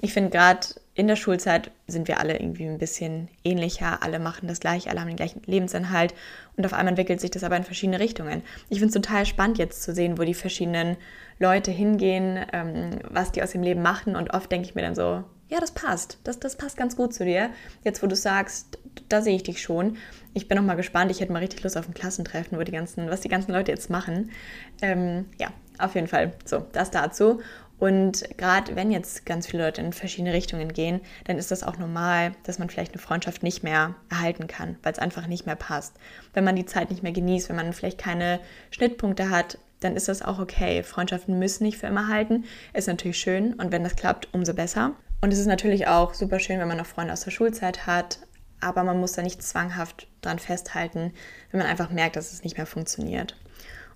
[0.00, 4.48] Ich finde gerade in der Schulzeit sind wir alle irgendwie ein bisschen ähnlicher, alle machen
[4.48, 6.14] das gleiche, alle haben den gleichen Lebensinhalt
[6.56, 8.42] und auf einmal entwickelt sich das aber in verschiedene Richtungen.
[8.68, 10.96] Ich finde es total spannend jetzt zu sehen, wo die verschiedenen
[11.38, 14.94] Leute hingehen, ähm, was die aus dem Leben machen und oft denke ich mir dann
[14.94, 17.50] so, ja, das passt, das, das passt ganz gut zu dir.
[17.82, 18.78] Jetzt, wo du sagst,
[19.08, 19.96] da sehe ich dich schon.
[20.32, 22.72] Ich bin noch mal gespannt, ich hätte mal richtig Lust auf ein Klassentreffen, wo die
[22.72, 24.30] ganzen, was die ganzen Leute jetzt machen.
[24.80, 26.32] Ähm, ja, auf jeden Fall.
[26.44, 27.40] So, das dazu.
[27.78, 31.76] Und gerade wenn jetzt ganz viele Leute in verschiedene Richtungen gehen, dann ist das auch
[31.76, 35.56] normal, dass man vielleicht eine Freundschaft nicht mehr erhalten kann, weil es einfach nicht mehr
[35.56, 35.94] passt.
[36.32, 40.08] Wenn man die Zeit nicht mehr genießt, wenn man vielleicht keine Schnittpunkte hat, dann ist
[40.08, 40.82] das auch okay.
[40.82, 42.44] Freundschaften müssen nicht für immer halten.
[42.72, 44.94] Ist natürlich schön und wenn das klappt, umso besser.
[45.24, 48.18] Und es ist natürlich auch super schön, wenn man noch Freunde aus der Schulzeit hat,
[48.60, 51.14] aber man muss da nicht zwanghaft dran festhalten,
[51.50, 53.34] wenn man einfach merkt, dass es nicht mehr funktioniert.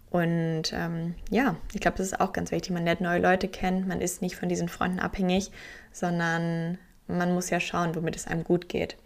[0.08, 2.70] Und ähm, ja, ich glaube, das ist auch ganz wichtig.
[2.70, 5.50] Man lernt neue Leute kennen, man ist nicht von diesen Freunden abhängig,
[5.92, 8.96] sondern man muss ja schauen, womit es einem gut geht.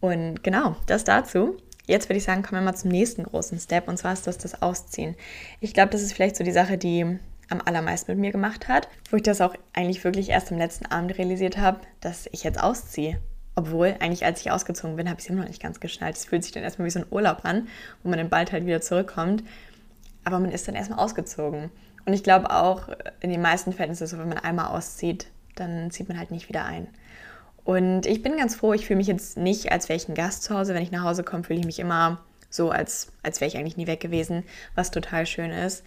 [0.00, 1.56] Und genau, das dazu.
[1.86, 4.36] Jetzt würde ich sagen, kommen wir mal zum nächsten großen Step und zwar ist das
[4.36, 5.16] das Ausziehen.
[5.60, 8.88] Ich glaube, das ist vielleicht so die Sache, die am allermeisten mit mir gemacht hat,
[9.10, 12.60] wo ich das auch eigentlich wirklich erst am letzten Abend realisiert habe, dass ich jetzt
[12.60, 13.18] ausziehe.
[13.54, 16.16] Obwohl, eigentlich als ich ausgezogen bin, habe ich es immer noch nicht ganz geschnallt.
[16.16, 17.68] Es fühlt sich dann erstmal wie so ein Urlaub an,
[18.02, 19.42] wo man dann bald halt wieder zurückkommt
[20.26, 21.70] aber man ist dann erstmal ausgezogen.
[22.04, 22.88] Und ich glaube auch,
[23.20, 26.32] in den meisten Fällen ist es so, wenn man einmal auszieht, dann zieht man halt
[26.32, 26.88] nicht wieder ein.
[27.62, 30.42] Und ich bin ganz froh, ich fühle mich jetzt nicht, als wäre ich ein Gast
[30.42, 30.74] zu Hause.
[30.74, 33.76] Wenn ich nach Hause komme, fühle ich mich immer so, als, als wäre ich eigentlich
[33.76, 34.42] nie weg gewesen,
[34.74, 35.84] was total schön ist.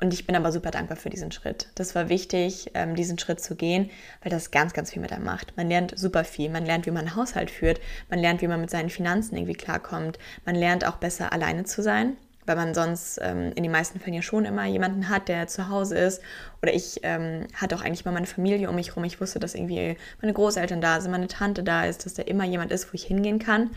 [0.00, 1.68] Und ich bin aber super dankbar für diesen Schritt.
[1.76, 3.90] Das war wichtig, ähm, diesen Schritt zu gehen,
[4.22, 5.56] weil das ganz, ganz viel mit einem macht.
[5.56, 6.50] Man lernt super viel.
[6.50, 7.80] Man lernt, wie man einen Haushalt führt.
[8.10, 10.18] Man lernt, wie man mit seinen Finanzen irgendwie klarkommt.
[10.44, 14.14] Man lernt auch besser alleine zu sein weil man sonst ähm, in den meisten Fällen
[14.14, 16.22] ja schon immer jemanden hat, der zu Hause ist.
[16.62, 19.04] Oder ich ähm, hatte auch eigentlich mal meine Familie um mich herum.
[19.04, 22.44] Ich wusste, dass irgendwie meine Großeltern da sind, meine Tante da ist, dass da immer
[22.44, 23.70] jemand ist, wo ich hingehen kann.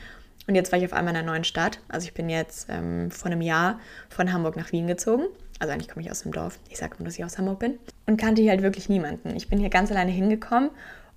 [0.47, 1.79] Und jetzt war ich auf einmal in einer neuen Stadt.
[1.89, 5.25] Also ich bin jetzt ähm, vor einem Jahr von Hamburg nach Wien gezogen.
[5.59, 6.59] Also eigentlich komme ich aus dem Dorf.
[6.69, 7.79] Ich sage nur, dass ich aus Hamburg bin.
[8.05, 9.35] Und kannte hier halt wirklich niemanden.
[9.35, 10.69] Ich bin hier ganz alleine hingekommen.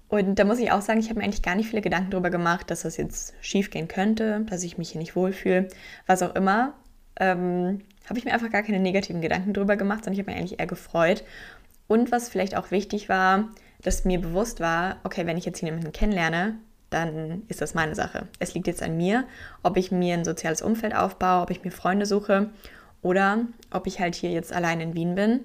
[0.08, 2.30] Und da muss ich auch sagen, ich habe mir eigentlich gar nicht viele Gedanken darüber
[2.30, 5.68] gemacht, dass das jetzt schief gehen könnte, dass ich mich hier nicht wohlfühle,
[6.06, 6.74] was auch immer
[7.20, 10.40] ähm, habe ich mir einfach gar keine negativen Gedanken drüber gemacht, sondern ich habe mich
[10.40, 11.22] eigentlich eher gefreut.
[11.86, 13.48] Und was vielleicht auch wichtig war,
[13.82, 16.56] dass mir bewusst war, okay, wenn ich jetzt hier jemanden kennenlerne,
[16.88, 18.26] dann ist das meine Sache.
[18.40, 19.24] Es liegt jetzt an mir,
[19.62, 22.50] ob ich mir ein soziales Umfeld aufbaue, ob ich mir Freunde suche
[23.02, 25.40] oder ob ich halt hier jetzt allein in Wien bin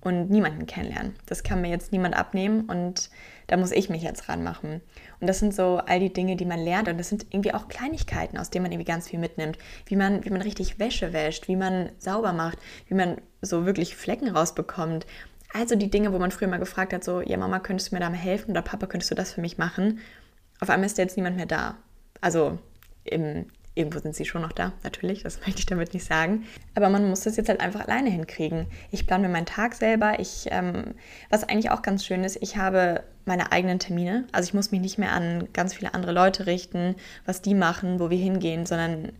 [0.00, 1.14] und niemanden kennenlernen.
[1.26, 3.10] Das kann mir jetzt niemand abnehmen und
[3.48, 4.80] da muss ich mich jetzt ranmachen.
[5.20, 7.68] Und das sind so all die Dinge, die man lernt und das sind irgendwie auch
[7.68, 9.58] Kleinigkeiten, aus denen man irgendwie ganz viel mitnimmt.
[9.86, 13.96] Wie man, wie man richtig Wäsche wäscht, wie man sauber macht, wie man so wirklich
[13.96, 15.06] Flecken rausbekommt.
[15.52, 18.00] Also die Dinge, wo man früher mal gefragt hat, so, ja Mama, könntest du mir
[18.00, 19.98] da mal helfen oder Papa, könntest du das für mich machen?
[20.60, 21.76] Auf einmal ist jetzt niemand mehr da.
[22.20, 22.58] Also
[23.04, 26.44] im Irgendwo sind sie schon noch da, natürlich, das möchte ich damit nicht sagen.
[26.74, 28.66] Aber man muss das jetzt halt einfach alleine hinkriegen.
[28.90, 30.18] Ich plane mir meinen Tag selber.
[30.18, 30.94] Ich, ähm,
[31.30, 34.26] was eigentlich auch ganz schön ist, ich habe meine eigenen Termine.
[34.32, 38.00] Also ich muss mich nicht mehr an ganz viele andere Leute richten, was die machen,
[38.00, 39.12] wo wir hingehen, sondern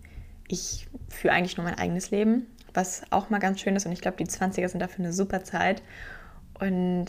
[0.48, 3.86] ich führe eigentlich nur mein eigenes Leben, was auch mal ganz schön ist.
[3.86, 5.82] Und ich glaube, die 20er sind dafür eine super Zeit.
[6.58, 7.06] Und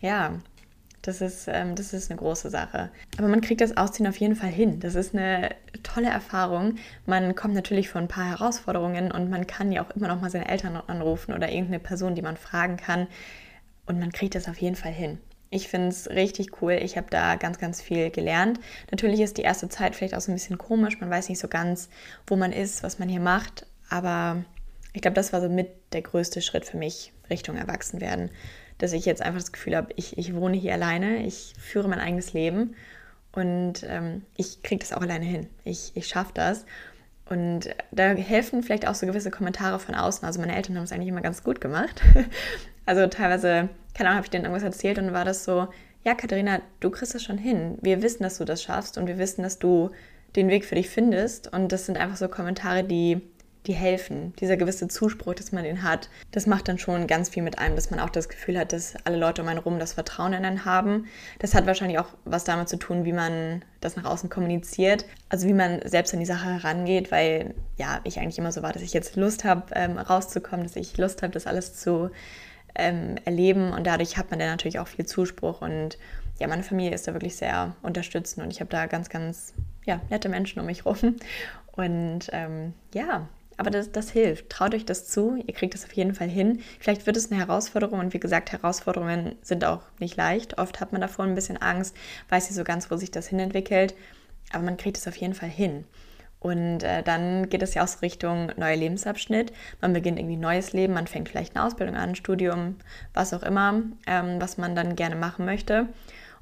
[0.00, 0.38] ja,
[1.06, 2.90] das ist, ähm, das ist eine große Sache.
[3.18, 4.80] Aber man kriegt das Ausziehen auf jeden Fall hin.
[4.80, 5.50] Das ist eine
[5.82, 6.76] tolle Erfahrung.
[7.04, 10.30] Man kommt natürlich vor ein paar Herausforderungen und man kann ja auch immer noch mal
[10.30, 13.06] seine Eltern anrufen oder irgendeine Person, die man fragen kann.
[13.86, 15.18] Und man kriegt das auf jeden Fall hin.
[15.50, 16.72] Ich finde es richtig cool.
[16.72, 18.58] Ich habe da ganz, ganz viel gelernt.
[18.90, 21.00] Natürlich ist die erste Zeit vielleicht auch so ein bisschen komisch.
[21.00, 21.90] Man weiß nicht so ganz,
[22.26, 23.66] wo man ist, was man hier macht.
[23.90, 24.42] Aber
[24.94, 28.30] ich glaube, das war so mit der größte Schritt für mich Richtung Erwachsenwerden
[28.78, 32.00] dass ich jetzt einfach das Gefühl habe, ich, ich wohne hier alleine, ich führe mein
[32.00, 32.74] eigenes Leben
[33.32, 35.48] und ähm, ich kriege das auch alleine hin.
[35.64, 36.64] Ich, ich schaffe das.
[37.26, 40.26] Und da helfen vielleicht auch so gewisse Kommentare von außen.
[40.26, 42.02] Also meine Eltern haben es eigentlich immer ganz gut gemacht.
[42.86, 45.68] Also teilweise, keine Ahnung, habe ich denen irgendwas erzählt und war das so,
[46.04, 47.78] ja, Katharina, du kriegst das schon hin.
[47.80, 49.88] Wir wissen, dass du das schaffst und wir wissen, dass du
[50.36, 51.50] den Weg für dich findest.
[51.50, 53.22] Und das sind einfach so Kommentare, die
[53.66, 54.34] die helfen.
[54.40, 57.76] Dieser gewisse Zuspruch, dass man den hat, das macht dann schon ganz viel mit einem,
[57.76, 60.44] dass man auch das Gefühl hat, dass alle Leute um einen rum das Vertrauen in
[60.44, 61.06] einen haben.
[61.38, 65.48] Das hat wahrscheinlich auch was damit zu tun, wie man das nach außen kommuniziert, also
[65.48, 68.82] wie man selbst an die Sache herangeht, weil ja, ich eigentlich immer so war, dass
[68.82, 72.10] ich jetzt Lust habe, ähm, rauszukommen, dass ich Lust habe, das alles zu
[72.74, 73.72] ähm, erleben.
[73.72, 75.62] Und dadurch hat man dann natürlich auch viel Zuspruch.
[75.62, 75.98] Und
[76.38, 78.44] ja, meine Familie ist da wirklich sehr unterstützend.
[78.44, 81.16] Und ich habe da ganz, ganz ja, nette Menschen um mich rum.
[81.72, 84.50] Und ähm, ja, aber das, das hilft.
[84.50, 85.36] Traut euch das zu.
[85.46, 86.60] Ihr kriegt das auf jeden Fall hin.
[86.78, 88.00] Vielleicht wird es eine Herausforderung.
[88.00, 90.58] Und wie gesagt, Herausforderungen sind auch nicht leicht.
[90.58, 91.96] Oft hat man davor ein bisschen Angst,
[92.28, 93.94] weiß nicht so ganz, wo sich das hinentwickelt.
[94.52, 95.84] Aber man kriegt es auf jeden Fall hin.
[96.40, 99.50] Und äh, dann geht es ja auch so Richtung neuer Lebensabschnitt.
[99.80, 100.92] Man beginnt irgendwie ein neues Leben.
[100.92, 102.76] Man fängt vielleicht eine Ausbildung an, ein Studium,
[103.14, 105.88] was auch immer, ähm, was man dann gerne machen möchte.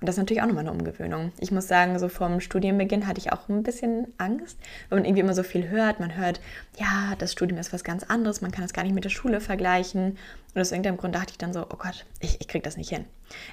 [0.03, 1.31] Und das ist natürlich auch nochmal eine Umgewöhnung.
[1.39, 5.21] Ich muss sagen, so vom Studienbeginn hatte ich auch ein bisschen Angst, weil man irgendwie
[5.21, 6.01] immer so viel hört.
[6.01, 6.41] Man hört,
[6.77, 9.41] ja, das Studium ist was ganz anderes, man kann es gar nicht mit der Schule
[9.41, 10.19] vergleichen.
[10.55, 12.89] Und aus irgendeinem Grund dachte ich dann so, oh Gott, ich, ich kriege das nicht
[12.89, 13.05] hin.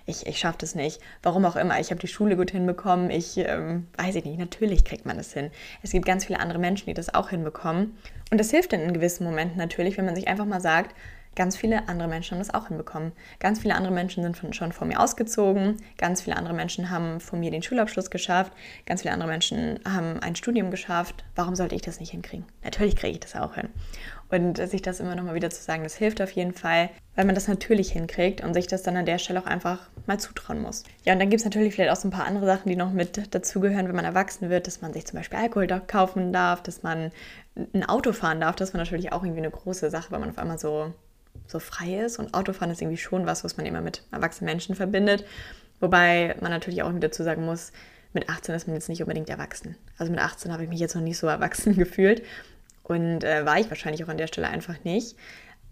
[0.08, 1.00] Ich, ich schaffe das nicht.
[1.22, 1.80] Warum auch immer.
[1.80, 3.12] Ich habe die Schule gut hinbekommen.
[3.12, 4.40] Ich ähm, weiß ich nicht.
[4.40, 5.52] Natürlich kriegt man das hin.
[5.84, 7.96] Es gibt ganz viele andere Menschen, die das auch hinbekommen.
[8.32, 10.96] Und das hilft dann in gewissen Momenten natürlich, wenn man sich einfach mal sagt,
[11.36, 13.14] Ganz viele andere Menschen haben das auch hinbekommen.
[13.40, 15.78] Ganz viele andere Menschen sind von, schon vor mir ausgezogen.
[15.98, 18.52] Ganz viele andere Menschen haben vor mir den Schulabschluss geschafft.
[18.86, 21.24] Ganz viele andere Menschen haben ein Studium geschafft.
[21.36, 22.46] Warum sollte ich das nicht hinkriegen?
[22.64, 23.70] Natürlich kriege ich das auch hin.
[24.30, 27.26] Und sich das immer noch mal wieder zu sagen, das hilft auf jeden Fall, weil
[27.26, 30.62] man das natürlich hinkriegt und sich das dann an der Stelle auch einfach mal zutrauen
[30.62, 30.84] muss.
[31.04, 32.92] Ja, und dann gibt es natürlich vielleicht auch so ein paar andere Sachen, die noch
[32.92, 36.84] mit dazugehören, wenn man erwachsen wird, dass man sich zum Beispiel Alkohol kaufen darf, dass
[36.84, 37.12] man
[37.74, 38.56] ein Auto fahren darf.
[38.56, 40.94] Das war natürlich auch irgendwie eine große Sache, weil man auf einmal so
[41.48, 42.20] so frei ist.
[42.20, 45.26] Und Autofahren ist irgendwie schon was, was man immer mit erwachsenen Menschen verbindet.
[45.80, 47.72] Wobei man natürlich auch wieder dazu sagen muss,
[48.14, 49.76] mit 18 ist man jetzt nicht unbedingt erwachsen.
[49.98, 52.24] Also mit 18 habe ich mich jetzt noch nicht so erwachsen gefühlt.
[52.84, 55.16] Und äh, war ich wahrscheinlich auch an der Stelle einfach nicht.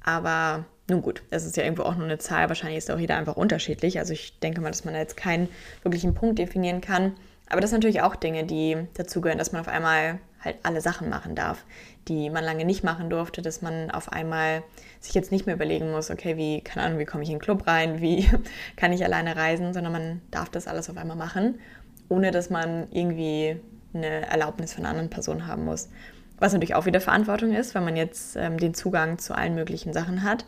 [0.03, 2.47] Aber nun gut, es ist ja irgendwo auch nur eine Zahl.
[2.47, 3.99] Wahrscheinlich ist auch jeder einfach unterschiedlich.
[3.99, 5.49] Also ich denke mal, dass man da jetzt keinen
[5.83, 7.13] wirklichen Punkt definieren kann.
[7.49, 11.09] Aber das sind natürlich auch Dinge, die dazugehören, dass man auf einmal halt alle Sachen
[11.09, 11.65] machen darf,
[12.07, 14.63] die man lange nicht machen durfte, dass man auf einmal
[14.99, 17.41] sich jetzt nicht mehr überlegen muss, okay, wie, keine Ahnung, wie komme ich in den
[17.41, 18.29] Club rein, wie
[18.75, 21.59] kann ich alleine reisen, sondern man darf das alles auf einmal machen,
[22.09, 23.59] ohne dass man irgendwie
[23.93, 25.89] eine Erlaubnis von einer anderen Person haben muss.
[26.39, 29.91] Was natürlich auch wieder Verantwortung ist, weil man jetzt ähm, den Zugang zu allen möglichen
[29.91, 30.45] Sachen hat.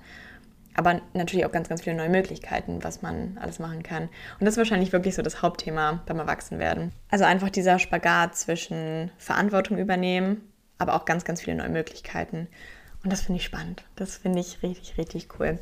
[0.75, 4.03] Aber natürlich auch ganz, ganz viele neue Möglichkeiten, was man alles machen kann.
[4.03, 6.91] Und das ist wahrscheinlich wirklich so das Hauptthema beim Erwachsenwerden.
[7.09, 10.41] Also einfach dieser Spagat zwischen Verantwortung übernehmen,
[10.77, 12.47] aber auch ganz, ganz viele neue Möglichkeiten.
[13.03, 13.83] Und das finde ich spannend.
[13.95, 15.59] Das finde ich richtig, richtig cool.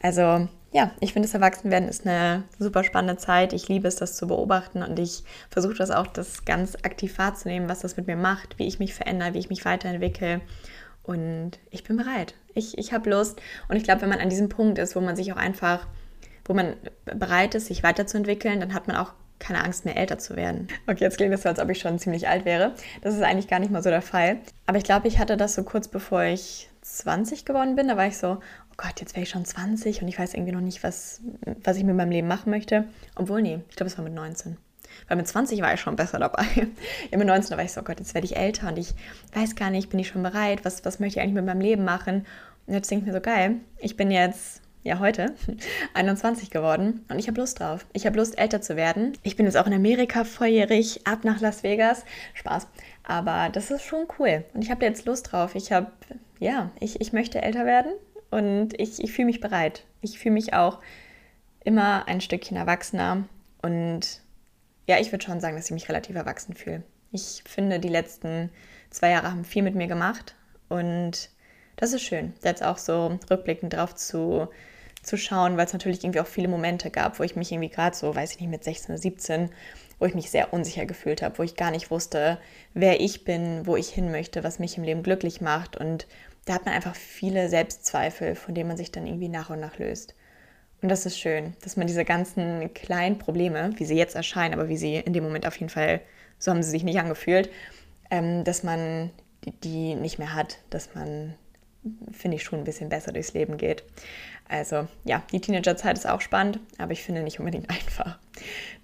[0.00, 3.52] Also ja, ich finde, das Erwachsenwerden ist eine super spannende Zeit.
[3.52, 7.68] Ich liebe es, das zu beobachten und ich versuche das auch, das ganz aktiv wahrzunehmen,
[7.68, 10.42] was das mit mir macht, wie ich mich verändere, wie ich mich weiterentwickle.
[11.02, 12.34] Und ich bin bereit.
[12.56, 13.40] Ich, ich habe Lust.
[13.68, 15.86] Und ich glaube, wenn man an diesem Punkt ist, wo man sich auch einfach,
[16.44, 20.34] wo man bereit ist, sich weiterzuentwickeln, dann hat man auch keine Angst mehr, älter zu
[20.34, 20.68] werden.
[20.86, 22.72] Okay, jetzt klingt das so, als ob ich schon ziemlich alt wäre.
[23.02, 24.38] Das ist eigentlich gar nicht mal so der Fall.
[24.66, 27.88] Aber ich glaube, ich hatte das so kurz bevor ich 20 geworden bin.
[27.88, 30.52] Da war ich so, oh Gott, jetzt wäre ich schon 20 und ich weiß irgendwie
[30.52, 31.20] noch nicht, was,
[31.62, 32.84] was ich mit meinem Leben machen möchte.
[33.14, 34.56] Obwohl, nee, ich glaube, es war mit 19.
[35.08, 36.44] Weil mit 20 war ich schon besser dabei.
[37.10, 38.94] Ja, mit 19 war ich so, oh Gott, jetzt werde ich älter und ich
[39.34, 40.64] weiß gar nicht, bin ich schon bereit?
[40.64, 42.26] Was, was möchte ich eigentlich mit meinem Leben machen?
[42.66, 45.34] Und jetzt denke ich mir so, geil, ich bin jetzt ja heute
[45.94, 47.86] 21 geworden und ich habe Lust drauf.
[47.92, 49.12] Ich habe Lust, älter zu werden.
[49.22, 52.04] Ich bin jetzt auch in Amerika volljährig, ab nach Las Vegas.
[52.34, 52.66] Spaß.
[53.04, 54.44] Aber das ist schon cool.
[54.54, 55.54] Und ich habe jetzt Lust drauf.
[55.54, 55.90] Ich habe,
[56.38, 57.92] ja, ich, ich möchte älter werden
[58.30, 59.84] und ich, ich fühle mich bereit.
[60.00, 60.80] Ich fühle mich auch
[61.64, 63.24] immer ein Stückchen erwachsener
[63.62, 64.22] und
[64.86, 66.82] ja, ich würde schon sagen, dass ich mich relativ erwachsen fühle.
[67.12, 68.50] Ich finde, die letzten
[68.90, 70.34] zwei Jahre haben viel mit mir gemacht
[70.68, 71.30] und
[71.76, 74.48] das ist schön, jetzt auch so rückblickend drauf zu,
[75.02, 77.94] zu schauen, weil es natürlich irgendwie auch viele Momente gab, wo ich mich irgendwie gerade
[77.94, 79.50] so, weiß ich nicht, mit 16 oder 17,
[79.98, 82.38] wo ich mich sehr unsicher gefühlt habe, wo ich gar nicht wusste,
[82.74, 86.06] wer ich bin, wo ich hin möchte, was mich im Leben glücklich macht und
[86.46, 89.78] da hat man einfach viele Selbstzweifel, von denen man sich dann irgendwie nach und nach
[89.78, 90.14] löst.
[90.86, 94.68] Und das ist schön, dass man diese ganzen kleinen Probleme, wie sie jetzt erscheinen, aber
[94.68, 96.00] wie sie in dem Moment auf jeden Fall,
[96.38, 97.50] so haben sie sich nicht angefühlt,
[98.08, 99.10] ähm, dass man
[99.44, 101.34] die, die nicht mehr hat, dass man,
[102.12, 103.82] finde ich, schon ein bisschen besser durchs Leben geht.
[104.48, 108.18] Also ja, die Teenagerzeit ist auch spannend, aber ich finde nicht unbedingt einfach.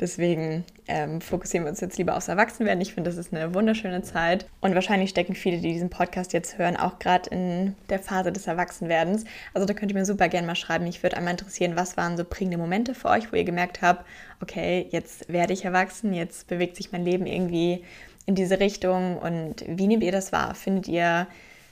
[0.00, 2.80] Deswegen ähm, fokussieren wir uns jetzt lieber aufs Erwachsenwerden.
[2.80, 4.46] Ich finde, das ist eine wunderschöne Zeit.
[4.60, 8.46] Und wahrscheinlich stecken viele, die diesen Podcast jetzt hören, auch gerade in der Phase des
[8.46, 9.24] Erwachsenwerdens.
[9.54, 10.84] Also da könnt ihr mir super gerne mal schreiben.
[10.84, 14.04] Mich würde einmal interessieren, was waren so prägende Momente für euch, wo ihr gemerkt habt,
[14.40, 17.84] okay, jetzt werde ich erwachsen, jetzt bewegt sich mein Leben irgendwie
[18.26, 19.18] in diese Richtung.
[19.18, 20.54] Und wie nehmt ihr das wahr?
[20.54, 21.26] Findet ihr,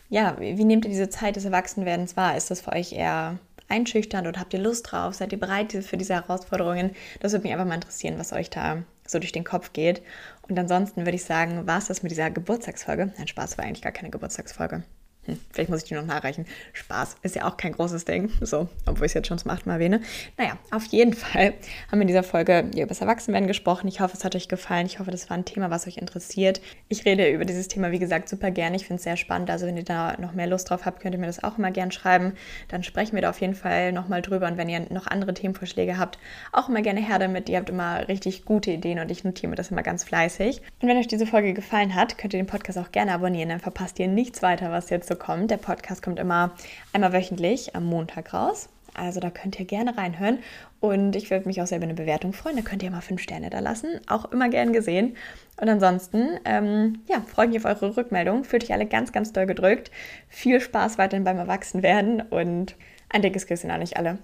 [0.09, 2.37] ja, wie nehmt ihr diese Zeit des Erwachsenwerdens wahr?
[2.37, 3.39] Ist das für euch eher
[3.71, 5.15] einschüchternd oder habt ihr Lust drauf?
[5.15, 6.93] Seid ihr bereit für diese Herausforderungen?
[7.21, 10.03] Das würde mich einfach mal interessieren, was euch da so durch den Kopf geht.
[10.49, 13.13] Und ansonsten würde ich sagen, war es das mit dieser Geburtstagsfolge.
[13.17, 14.83] Nein, Spaß war eigentlich gar keine Geburtstagsfolge.
[15.27, 16.47] Hm, vielleicht muss ich die noch nachreichen.
[16.73, 18.31] Spaß ist ja auch kein großes Ding.
[18.41, 20.01] So, obwohl ich es jetzt schon zum achten Mal erwähne.
[20.39, 21.53] Naja, auf jeden Fall
[21.91, 23.87] haben wir in dieser Folge über das Erwachsenwerden gesprochen.
[23.87, 24.87] Ich hoffe, es hat euch gefallen.
[24.87, 26.63] Ich hoffe, das war ein Thema, was euch interessiert.
[26.89, 28.77] Ich rede über dieses Thema, wie gesagt, super gerne.
[28.77, 29.51] Ich finde es sehr spannend.
[29.51, 31.71] Also, wenn ihr da noch mehr Lust drauf habt, könnt ihr mir das auch immer
[31.71, 32.33] gerne schreiben.
[32.69, 34.47] Dann sprechen wir da auf jeden Fall nochmal drüber.
[34.47, 36.19] Und wenn ihr noch andere Themenvorschläge habt,
[36.53, 37.49] auch immer gerne her damit.
[37.51, 40.63] Ihr habt immer richtig gute Ideen und ich notiere mir das immer ganz fleißig.
[40.81, 43.51] Und wenn euch diese Folge gefallen hat, könnt ihr den Podcast auch gerne abonnieren.
[43.51, 45.51] Dann verpasst ihr nichts weiter, was jetzt so kommt.
[45.51, 46.53] Der Podcast kommt immer
[46.93, 48.69] einmal wöchentlich am Montag raus.
[48.95, 50.39] Also da könnt ihr gerne reinhören.
[50.81, 52.57] Und ich würde mich auch sehr über eine Bewertung freuen.
[52.57, 54.01] Da könnt ihr mal fünf Sterne da lassen.
[54.09, 55.17] Auch immer gern gesehen.
[55.61, 58.45] Und ansonsten, ähm, ja, freue ich mich auf eure Rückmeldung.
[58.45, 59.91] Fühlt euch alle ganz, ganz doll gedrückt.
[60.29, 62.77] Viel Spaß weiterhin beim Erwachsenwerden und
[63.11, 64.19] ein dickes Küsschen an euch alle.